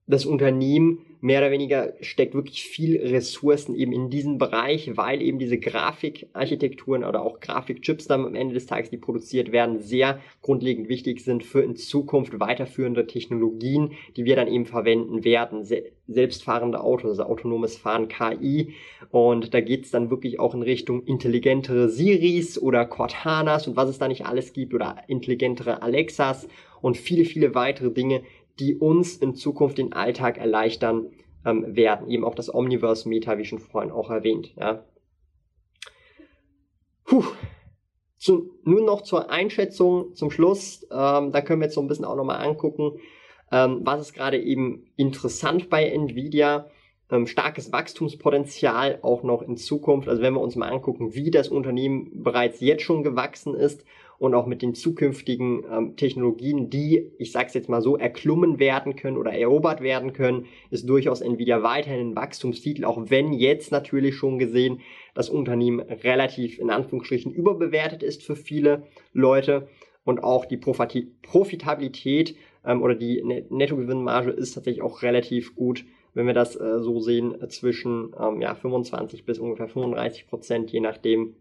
das 0.08 0.24
Unternehmen 0.24 1.04
mehr 1.20 1.40
oder 1.40 1.50
weniger 1.50 1.92
steckt 2.00 2.34
wirklich 2.34 2.62
viel 2.62 2.96
Ressourcen 3.00 3.74
eben 3.74 3.92
in 3.92 4.08
diesen 4.08 4.38
Bereich, 4.38 4.96
weil 4.96 5.20
eben 5.20 5.38
diese 5.38 5.58
Grafikarchitekturen 5.58 7.04
oder 7.04 7.22
auch 7.22 7.40
Grafikchips 7.40 8.06
dann 8.06 8.24
am 8.24 8.34
Ende 8.34 8.54
des 8.54 8.66
Tages, 8.66 8.90
die 8.90 8.96
produziert 8.96 9.52
werden, 9.52 9.80
sehr 9.80 10.20
grundlegend 10.42 10.88
wichtig 10.88 11.22
sind 11.22 11.44
für 11.44 11.60
in 11.60 11.76
Zukunft 11.76 12.40
weiterführende 12.40 13.06
Technologien, 13.06 13.92
die 14.16 14.24
wir 14.24 14.36
dann 14.36 14.48
eben 14.48 14.66
verwenden 14.66 15.24
werden. 15.24 15.64
selbstfahrende 16.06 16.80
Autos, 16.80 17.10
also 17.10 17.24
autonomes 17.24 17.76
Fahren, 17.76 18.08
KI. 18.08 18.74
Und 19.10 19.52
da 19.52 19.60
geht's 19.60 19.90
dann 19.90 20.10
wirklich 20.10 20.40
auch 20.40 20.54
in 20.54 20.62
Richtung 20.62 21.04
intelligentere 21.04 21.90
Siris 21.90 22.58
oder 22.58 22.86
Cortanas 22.86 23.66
und 23.66 23.76
was 23.76 23.90
es 23.90 23.98
da 23.98 24.08
nicht 24.08 24.24
alles 24.24 24.54
gibt 24.54 24.72
oder 24.72 24.96
intelligentere 25.08 25.82
Alexas 25.82 26.48
und 26.80 26.96
viele, 26.96 27.24
viele 27.24 27.54
weitere 27.54 27.90
Dinge, 27.90 28.22
die 28.58 28.76
uns 28.76 29.16
in 29.16 29.34
Zukunft 29.34 29.78
den 29.78 29.92
Alltag 29.92 30.38
erleichtern 30.38 31.10
ähm, 31.44 31.76
werden. 31.76 32.08
Eben 32.08 32.24
auch 32.24 32.34
das 32.34 32.52
Omniverse 32.52 33.08
Meta, 33.08 33.38
wie 33.38 33.44
schon 33.44 33.58
vorhin 33.58 33.90
auch 33.90 34.10
erwähnt. 34.10 34.54
Ja. 34.56 34.84
Puh. 37.04 37.24
Zu, 38.16 38.50
nun 38.64 38.84
noch 38.84 39.02
zur 39.02 39.30
Einschätzung 39.30 40.14
zum 40.14 40.30
Schluss. 40.30 40.82
Ähm, 40.90 41.30
da 41.30 41.40
können 41.40 41.60
wir 41.60 41.66
jetzt 41.66 41.76
so 41.76 41.80
ein 41.80 41.86
bisschen 41.86 42.04
auch 42.04 42.16
nochmal 42.16 42.44
angucken, 42.44 42.98
ähm, 43.52 43.80
was 43.84 44.00
ist 44.00 44.12
gerade 44.12 44.40
eben 44.40 44.90
interessant 44.96 45.70
bei 45.70 45.84
Nvidia. 45.88 46.68
Ähm, 47.10 47.26
starkes 47.26 47.72
Wachstumspotenzial 47.72 48.98
auch 49.02 49.22
noch 49.22 49.40
in 49.40 49.56
Zukunft. 49.56 50.08
Also 50.08 50.20
wenn 50.20 50.34
wir 50.34 50.40
uns 50.40 50.56
mal 50.56 50.68
angucken, 50.68 51.14
wie 51.14 51.30
das 51.30 51.48
Unternehmen 51.48 52.22
bereits 52.22 52.60
jetzt 52.60 52.82
schon 52.82 53.02
gewachsen 53.02 53.54
ist 53.54 53.84
und 54.18 54.34
auch 54.34 54.46
mit 54.46 54.62
den 54.62 54.74
zukünftigen 54.74 55.64
ähm, 55.70 55.96
Technologien, 55.96 56.70
die, 56.70 57.12
ich 57.18 57.32
sag's 57.32 57.54
jetzt 57.54 57.68
mal 57.68 57.80
so, 57.80 57.96
erklommen 57.96 58.58
werden 58.58 58.96
können 58.96 59.16
oder 59.16 59.32
erobert 59.32 59.80
werden 59.80 60.12
können, 60.12 60.46
ist 60.70 60.88
durchaus 60.88 61.20
Nvidia 61.20 61.62
weiterhin 61.62 62.10
ein 62.10 62.16
Wachstumstitel, 62.16 62.84
auch 62.84 63.10
wenn 63.10 63.32
jetzt 63.32 63.70
natürlich 63.70 64.16
schon 64.16 64.38
gesehen 64.38 64.80
das 65.14 65.30
Unternehmen 65.30 65.80
relativ 65.80 66.58
in 66.58 66.70
Anführungsstrichen 66.70 67.32
überbewertet 67.32 68.02
ist 68.02 68.22
für 68.22 68.36
viele 68.36 68.84
Leute 69.12 69.68
und 70.04 70.24
auch 70.24 70.44
die 70.46 70.56
Profitabilität 70.56 72.36
ähm, 72.64 72.82
oder 72.82 72.94
die 72.94 73.22
Nettogewinnmarge 73.22 74.30
ist 74.30 74.54
tatsächlich 74.54 74.82
auch 74.82 75.02
relativ 75.02 75.54
gut 75.54 75.84
wenn 76.14 76.26
wir 76.26 76.34
das 76.34 76.56
äh, 76.56 76.80
so 76.80 76.98
sehen, 76.98 77.36
zwischen 77.48 78.12
ähm, 78.18 78.40
ja, 78.40 78.54
25 78.56 79.24
bis 79.24 79.38
ungefähr 79.38 79.68
35 79.68 80.26
Prozent, 80.26 80.72
je 80.72 80.80
nachdem, 80.80 81.36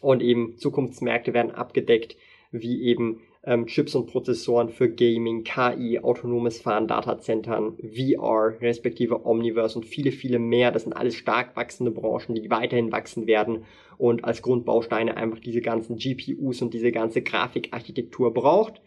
und 0.00 0.22
eben 0.22 0.56
Zukunftsmärkte 0.56 1.34
werden 1.34 1.50
abgedeckt, 1.50 2.16
wie 2.52 2.82
eben 2.82 3.20
ähm, 3.44 3.66
Chips 3.66 3.94
und 3.94 4.06
Prozessoren 4.06 4.68
für 4.68 4.90
Gaming, 4.90 5.44
KI, 5.44 6.00
autonomes 6.00 6.60
Fahren, 6.60 6.88
Datazentren, 6.88 7.76
VR, 7.78 8.60
respektive 8.60 9.24
Omniverse 9.24 9.78
und 9.78 9.86
viele, 9.86 10.12
viele 10.12 10.38
mehr. 10.38 10.72
Das 10.72 10.82
sind 10.82 10.92
alles 10.92 11.14
stark 11.14 11.56
wachsende 11.56 11.90
Branchen, 11.90 12.34
die 12.34 12.50
weiterhin 12.50 12.92
wachsen 12.92 13.26
werden 13.26 13.64
und 13.98 14.24
als 14.24 14.42
Grundbausteine 14.42 15.16
einfach 15.16 15.38
diese 15.38 15.62
ganzen 15.62 15.96
GPUs 15.96 16.60
und 16.62 16.74
diese 16.74 16.92
ganze 16.92 17.22
Grafikarchitektur 17.22 18.34
braucht. 18.34 18.82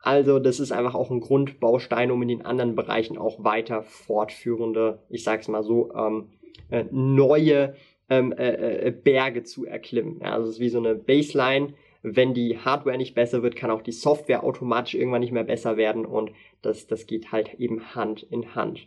Also 0.00 0.38
das 0.38 0.60
ist 0.60 0.70
einfach 0.70 0.94
auch 0.94 1.10
ein 1.10 1.20
Grundbaustein, 1.20 2.10
um 2.10 2.22
in 2.22 2.28
den 2.28 2.44
anderen 2.44 2.74
Bereichen 2.74 3.18
auch 3.18 3.42
weiter 3.42 3.82
fortführende, 3.82 5.02
ich 5.08 5.24
sag's 5.24 5.48
mal 5.48 5.62
so, 5.62 5.92
ähm, 5.94 6.28
äh, 6.70 6.84
neue 6.90 7.74
ähm, 8.10 8.32
äh, 8.32 8.86
äh, 8.86 8.90
Berge 8.90 9.42
zu 9.42 9.66
erklimmen. 9.66 10.20
Ja, 10.22 10.32
also 10.32 10.48
es 10.48 10.56
ist 10.56 10.60
wie 10.60 10.68
so 10.68 10.78
eine 10.78 10.94
Baseline. 10.94 11.74
Wenn 12.02 12.32
die 12.32 12.58
Hardware 12.58 12.96
nicht 12.96 13.14
besser 13.14 13.42
wird, 13.42 13.56
kann 13.56 13.70
auch 13.70 13.82
die 13.82 13.92
Software 13.92 14.44
automatisch 14.44 14.94
irgendwann 14.94 15.20
nicht 15.20 15.32
mehr 15.32 15.44
besser 15.44 15.76
werden 15.76 16.06
und 16.06 16.30
das, 16.62 16.86
das 16.86 17.06
geht 17.06 17.32
halt 17.32 17.54
eben 17.54 17.94
Hand 17.94 18.22
in 18.22 18.54
Hand. 18.54 18.86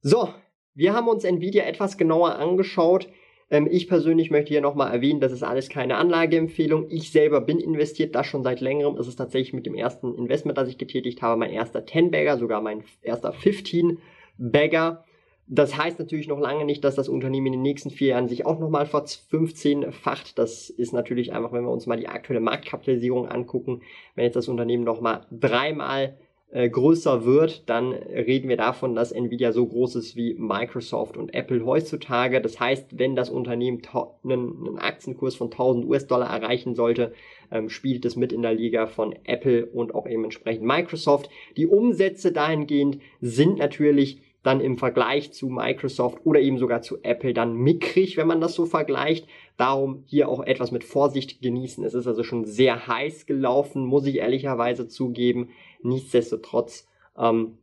So, 0.00 0.28
wir 0.74 0.94
haben 0.94 1.08
uns 1.08 1.24
Nvidia 1.24 1.64
etwas 1.64 1.98
genauer 1.98 2.36
angeschaut. 2.36 3.08
Ähm, 3.50 3.68
ich 3.70 3.88
persönlich 3.88 4.30
möchte 4.30 4.50
hier 4.50 4.60
nochmal 4.60 4.92
erwähnen, 4.92 5.20
das 5.20 5.32
ist 5.32 5.42
alles 5.42 5.68
keine 5.68 5.96
Anlageempfehlung. 5.96 6.86
Ich 6.88 7.10
selber 7.10 7.40
bin 7.40 7.58
investiert, 7.58 8.14
das 8.14 8.26
schon 8.26 8.44
seit 8.44 8.60
längerem. 8.60 8.96
Es 8.96 9.08
ist 9.08 9.16
tatsächlich 9.16 9.52
mit 9.52 9.66
dem 9.66 9.74
ersten 9.74 10.14
Investment, 10.14 10.56
das 10.56 10.68
ich 10.68 10.78
getätigt 10.78 11.20
habe, 11.20 11.38
mein 11.38 11.50
erster 11.50 11.80
10-Bagger, 11.80 12.38
sogar 12.38 12.60
mein 12.60 12.84
erster 13.02 13.32
15-Bagger. 13.32 15.04
Das 15.50 15.78
heißt 15.78 15.98
natürlich 15.98 16.28
noch 16.28 16.38
lange 16.38 16.66
nicht, 16.66 16.84
dass 16.84 16.94
das 16.94 17.08
Unternehmen 17.08 17.46
in 17.46 17.52
den 17.54 17.62
nächsten 17.62 17.90
vier 17.90 18.08
Jahren 18.08 18.28
sich 18.28 18.44
auch 18.44 18.58
nochmal 18.58 18.84
vor 18.84 19.04
15-facht. 19.04 20.38
Das 20.38 20.68
ist 20.68 20.92
natürlich 20.92 21.32
einfach, 21.32 21.52
wenn 21.52 21.64
wir 21.64 21.70
uns 21.70 21.86
mal 21.86 21.96
die 21.96 22.08
aktuelle 22.08 22.40
Marktkapitalisierung 22.40 23.26
angucken, 23.26 23.80
wenn 24.14 24.24
jetzt 24.24 24.36
das 24.36 24.48
Unternehmen 24.48 24.84
nochmal 24.84 25.22
dreimal 25.30 26.18
äh, 26.50 26.68
größer 26.68 27.24
wird, 27.24 27.68
dann 27.68 27.92
reden 27.92 28.48
wir 28.50 28.58
davon, 28.58 28.94
dass 28.94 29.12
Nvidia 29.12 29.52
so 29.52 29.66
groß 29.66 29.96
ist 29.96 30.16
wie 30.16 30.34
Microsoft 30.34 31.16
und 31.16 31.32
Apple 31.34 31.64
heutzutage. 31.64 32.42
Das 32.42 32.60
heißt, 32.60 32.98
wenn 32.98 33.16
das 33.16 33.30
Unternehmen 33.30 33.80
einen, 34.24 34.66
einen 34.66 34.78
Aktienkurs 34.78 35.34
von 35.34 35.48
1000 35.48 35.86
US-Dollar 35.86 36.28
erreichen 36.28 36.74
sollte, 36.74 37.12
ähm, 37.50 37.70
spielt 37.70 38.04
es 38.04 38.16
mit 38.16 38.32
in 38.32 38.42
der 38.42 38.54
Liga 38.54 38.86
von 38.86 39.14
Apple 39.24 39.64
und 39.66 39.94
auch 39.94 40.06
eben 40.06 40.24
entsprechend 40.24 40.66
Microsoft. 40.66 41.30
Die 41.56 41.66
Umsätze 41.66 42.32
dahingehend 42.32 42.98
sind 43.20 43.58
natürlich 43.58 44.20
dann 44.42 44.60
im 44.60 44.78
Vergleich 44.78 45.32
zu 45.32 45.48
Microsoft 45.48 46.24
oder 46.24 46.40
eben 46.40 46.58
sogar 46.58 46.80
zu 46.80 47.02
Apple 47.02 47.34
dann 47.34 47.54
mickrig, 47.54 48.16
wenn 48.16 48.28
man 48.28 48.40
das 48.40 48.54
so 48.54 48.66
vergleicht. 48.66 49.26
Darum 49.56 50.04
hier 50.06 50.28
auch 50.28 50.44
etwas 50.44 50.70
mit 50.70 50.84
Vorsicht 50.84 51.42
genießen. 51.42 51.84
Es 51.84 51.94
ist 51.94 52.06
also 52.06 52.22
schon 52.22 52.44
sehr 52.44 52.86
heiß 52.86 53.26
gelaufen, 53.26 53.84
muss 53.84 54.06
ich 54.06 54.16
ehrlicherweise 54.16 54.86
zugeben. 54.86 55.50
Nichtsdestotrotz 55.82 56.86
ähm, 57.18 57.58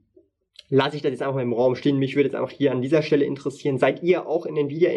lasse 0.70 0.98
ich 0.98 1.02
das 1.02 1.12
jetzt 1.12 1.22
einfach 1.22 1.36
mal 1.36 1.42
im 1.44 1.54
Raum 1.54 1.76
stehen. 1.76 1.98
Mich 1.98 2.16
würde 2.16 2.28
jetzt 2.28 2.36
einfach 2.36 2.52
hier 2.52 2.72
an 2.72 2.82
dieser 2.82 3.02
Stelle 3.02 3.26
interessieren. 3.26 3.78
Seid 3.78 4.04
ihr 4.04 4.28
auch 4.28 4.46
in 4.46 4.58
Nvidia 4.58 4.92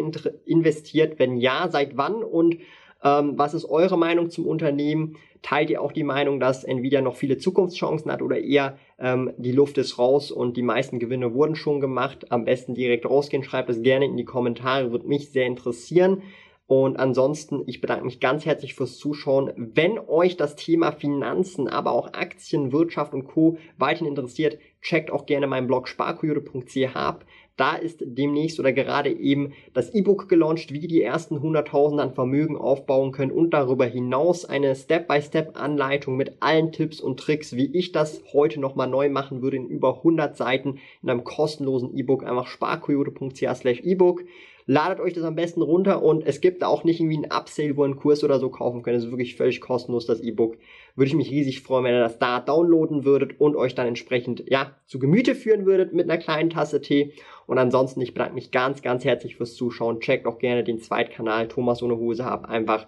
investiert? 0.45 1.17
Wenn 1.17 1.37
ja, 1.37 1.69
seit 1.71 1.95
wann? 1.95 2.23
Und 2.23 2.57
ähm, 3.03 3.33
was 3.37 3.53
ist 3.53 3.65
eure 3.65 3.97
Meinung 3.97 4.29
zum 4.29 4.45
Unternehmen? 4.45 5.15
Teilt 5.41 5.69
ihr 5.69 5.81
auch 5.81 5.91
die 5.91 6.03
Meinung, 6.03 6.39
dass 6.39 6.63
Nvidia 6.63 7.01
noch 7.01 7.15
viele 7.15 7.37
Zukunftschancen 7.37 8.11
hat 8.11 8.21
oder 8.21 8.39
eher 8.39 8.77
ähm, 8.99 9.33
die 9.37 9.53
Luft 9.53 9.77
ist 9.77 9.97
raus 9.97 10.31
und 10.31 10.57
die 10.57 10.61
meisten 10.61 10.99
Gewinne 10.99 11.33
wurden 11.33 11.55
schon 11.55 11.79
gemacht? 11.79 12.31
Am 12.31 12.45
besten 12.45 12.73
direkt 12.73 13.05
rausgehen. 13.05 13.43
Schreibt 13.43 13.69
es 13.69 13.81
gerne 13.81 14.05
in 14.05 14.17
die 14.17 14.25
Kommentare, 14.25 14.91
würde 14.91 15.07
mich 15.07 15.31
sehr 15.31 15.45
interessieren. 15.45 16.23
Und 16.69 16.99
ansonsten, 16.99 17.63
ich 17.65 17.81
bedanke 17.81 18.05
mich 18.05 18.19
ganz 18.19 18.45
herzlich 18.45 18.75
fürs 18.75 18.97
Zuschauen. 18.97 19.51
Wenn 19.55 19.97
euch 19.97 20.37
das 20.37 20.55
Thema 20.55 20.91
Finanzen, 20.91 21.67
aber 21.67 21.93
auch 21.93 22.13
Aktien, 22.13 22.71
Wirtschaft 22.71 23.15
und 23.15 23.23
Co. 23.23 23.57
weiterhin 23.79 24.05
interessiert, 24.05 24.59
checkt 24.79 25.09
auch 25.09 25.25
gerne 25.25 25.47
meinen 25.47 25.65
Blog 25.65 25.87
sparkoyote.ch 25.87 26.95
ab. 26.95 27.25
Da 27.59 27.75
ist 27.75 27.97
demnächst 27.99 28.57
oder 28.61 28.71
gerade 28.71 29.11
eben 29.11 29.51
das 29.73 29.93
E-Book 29.93 30.29
gelauncht, 30.29 30.71
wie 30.71 30.87
die 30.87 31.03
ersten 31.03 31.39
100.000 31.39 31.99
an 31.99 32.13
Vermögen 32.13 32.55
aufbauen 32.55 33.11
können 33.11 33.33
und 33.33 33.49
darüber 33.49 33.85
hinaus 33.85 34.45
eine 34.45 34.73
Step-by-Step-Anleitung 34.73 36.15
mit 36.15 36.37
allen 36.39 36.71
Tipps 36.71 37.01
und 37.01 37.19
Tricks, 37.19 37.57
wie 37.57 37.65
ich 37.77 37.91
das 37.91 38.21
heute 38.31 38.61
nochmal 38.61 38.87
neu 38.87 39.09
machen 39.09 39.41
würde 39.41 39.57
in 39.57 39.67
über 39.67 39.97
100 39.97 40.37
Seiten 40.37 40.79
in 41.03 41.09
einem 41.09 41.25
kostenlosen 41.25 41.93
E-Book. 41.97 42.23
Einfach 42.23 42.47
sparkoyote.ch 42.47 43.43
slash 43.55 43.81
E-Book. 43.81 44.23
Ladet 44.71 44.99
euch 44.99 45.13
das 45.13 45.23
am 45.23 45.33
besten 45.33 45.63
runter 45.63 46.03
und 46.03 46.23
es 46.27 46.41
gibt 46.41 46.63
auch 46.63 46.83
nicht 46.83 46.99
irgendwie 46.99 47.15
einen 47.15 47.31
Upsale, 47.31 47.75
wo 47.75 47.81
ihr 47.81 47.85
einen 47.85 47.95
Kurs 47.95 48.23
oder 48.23 48.39
so 48.39 48.51
kaufen 48.51 48.83
könnt. 48.83 48.97
Es 48.97 49.05
ist 49.05 49.09
wirklich 49.09 49.35
völlig 49.35 49.61
kostenlos, 49.61 50.05
das 50.05 50.21
E-Book. 50.21 50.59
Würde 50.95 51.07
ich 51.07 51.15
mich 51.15 51.31
riesig 51.31 51.63
freuen, 51.63 51.85
wenn 51.85 51.95
ihr 51.95 52.01
das 52.01 52.19
da 52.19 52.39
downloaden 52.39 53.03
würdet 53.03 53.39
und 53.39 53.55
euch 53.55 53.73
dann 53.73 53.87
entsprechend, 53.87 54.43
ja, 54.47 54.75
zu 54.85 54.99
Gemüte 54.99 55.33
führen 55.33 55.65
würdet 55.65 55.95
mit 55.95 56.07
einer 56.07 56.21
kleinen 56.21 56.51
Tasse 56.51 56.81
Tee. 56.81 57.13
Und 57.47 57.57
ansonsten, 57.57 57.99
ich 58.01 58.13
bedanke 58.13 58.35
mich 58.35 58.51
ganz, 58.51 58.83
ganz 58.83 59.03
herzlich 59.03 59.37
fürs 59.37 59.55
Zuschauen. 59.55 60.01
Checkt 60.01 60.27
auch 60.27 60.37
gerne 60.37 60.63
den 60.63 60.77
Zweitkanal 60.77 61.47
Thomas 61.47 61.81
ohne 61.81 61.97
Hose 61.97 62.25
ab. 62.25 62.47
Einfach 62.47 62.85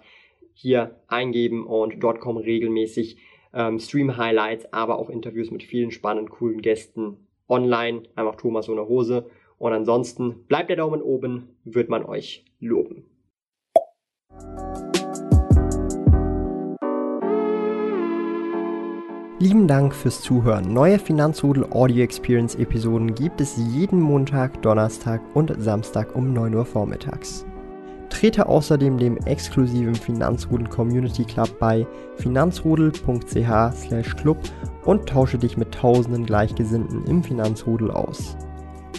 hier 0.54 1.00
eingeben 1.08 1.66
und 1.66 1.98
dort 1.98 2.20
kommen 2.20 2.38
regelmäßig 2.38 3.16
ähm, 3.54 3.80
Stream-Highlights, 3.80 4.72
aber 4.72 5.00
auch 5.00 5.10
Interviews 5.10 5.50
mit 5.50 5.64
vielen 5.64 5.90
spannenden, 5.90 6.30
coolen 6.30 6.62
Gästen 6.62 7.26
online. 7.48 8.04
Einfach 8.14 8.36
Thomas 8.36 8.68
ohne 8.68 8.86
Hose. 8.86 9.26
Und 9.62 9.72
ansonsten 9.72 10.44
bleibt 10.48 10.68
der 10.70 10.76
Daumen 10.76 11.00
oben, 11.00 11.50
wird 11.62 11.88
man 11.88 12.04
euch 12.04 12.44
loben. 12.58 13.04
Lieben 19.38 19.68
Dank 19.68 19.94
fürs 19.94 20.20
Zuhören. 20.20 20.74
Neue 20.74 20.98
Finanzrudel 20.98 21.66
Audio 21.70 22.02
Experience 22.02 22.56
Episoden 22.56 23.14
gibt 23.14 23.40
es 23.40 23.56
jeden 23.56 24.00
Montag, 24.00 24.60
Donnerstag 24.62 25.20
und 25.32 25.54
Samstag 25.58 26.16
um 26.16 26.32
9 26.32 26.56
Uhr 26.56 26.64
vormittags. 26.64 27.46
Trete 28.08 28.48
außerdem 28.48 28.98
dem 28.98 29.16
exklusiven 29.18 29.94
Finanzrudel 29.94 30.66
Community 30.66 31.22
Club 31.22 31.56
bei 31.60 31.86
finanzrudel.ch/club 32.16 34.38
und 34.84 35.08
tausche 35.08 35.38
dich 35.38 35.56
mit 35.56 35.72
tausenden 35.72 36.26
Gleichgesinnten 36.26 37.04
im 37.04 37.22
Finanzrudel 37.22 37.92
aus. 37.92 38.36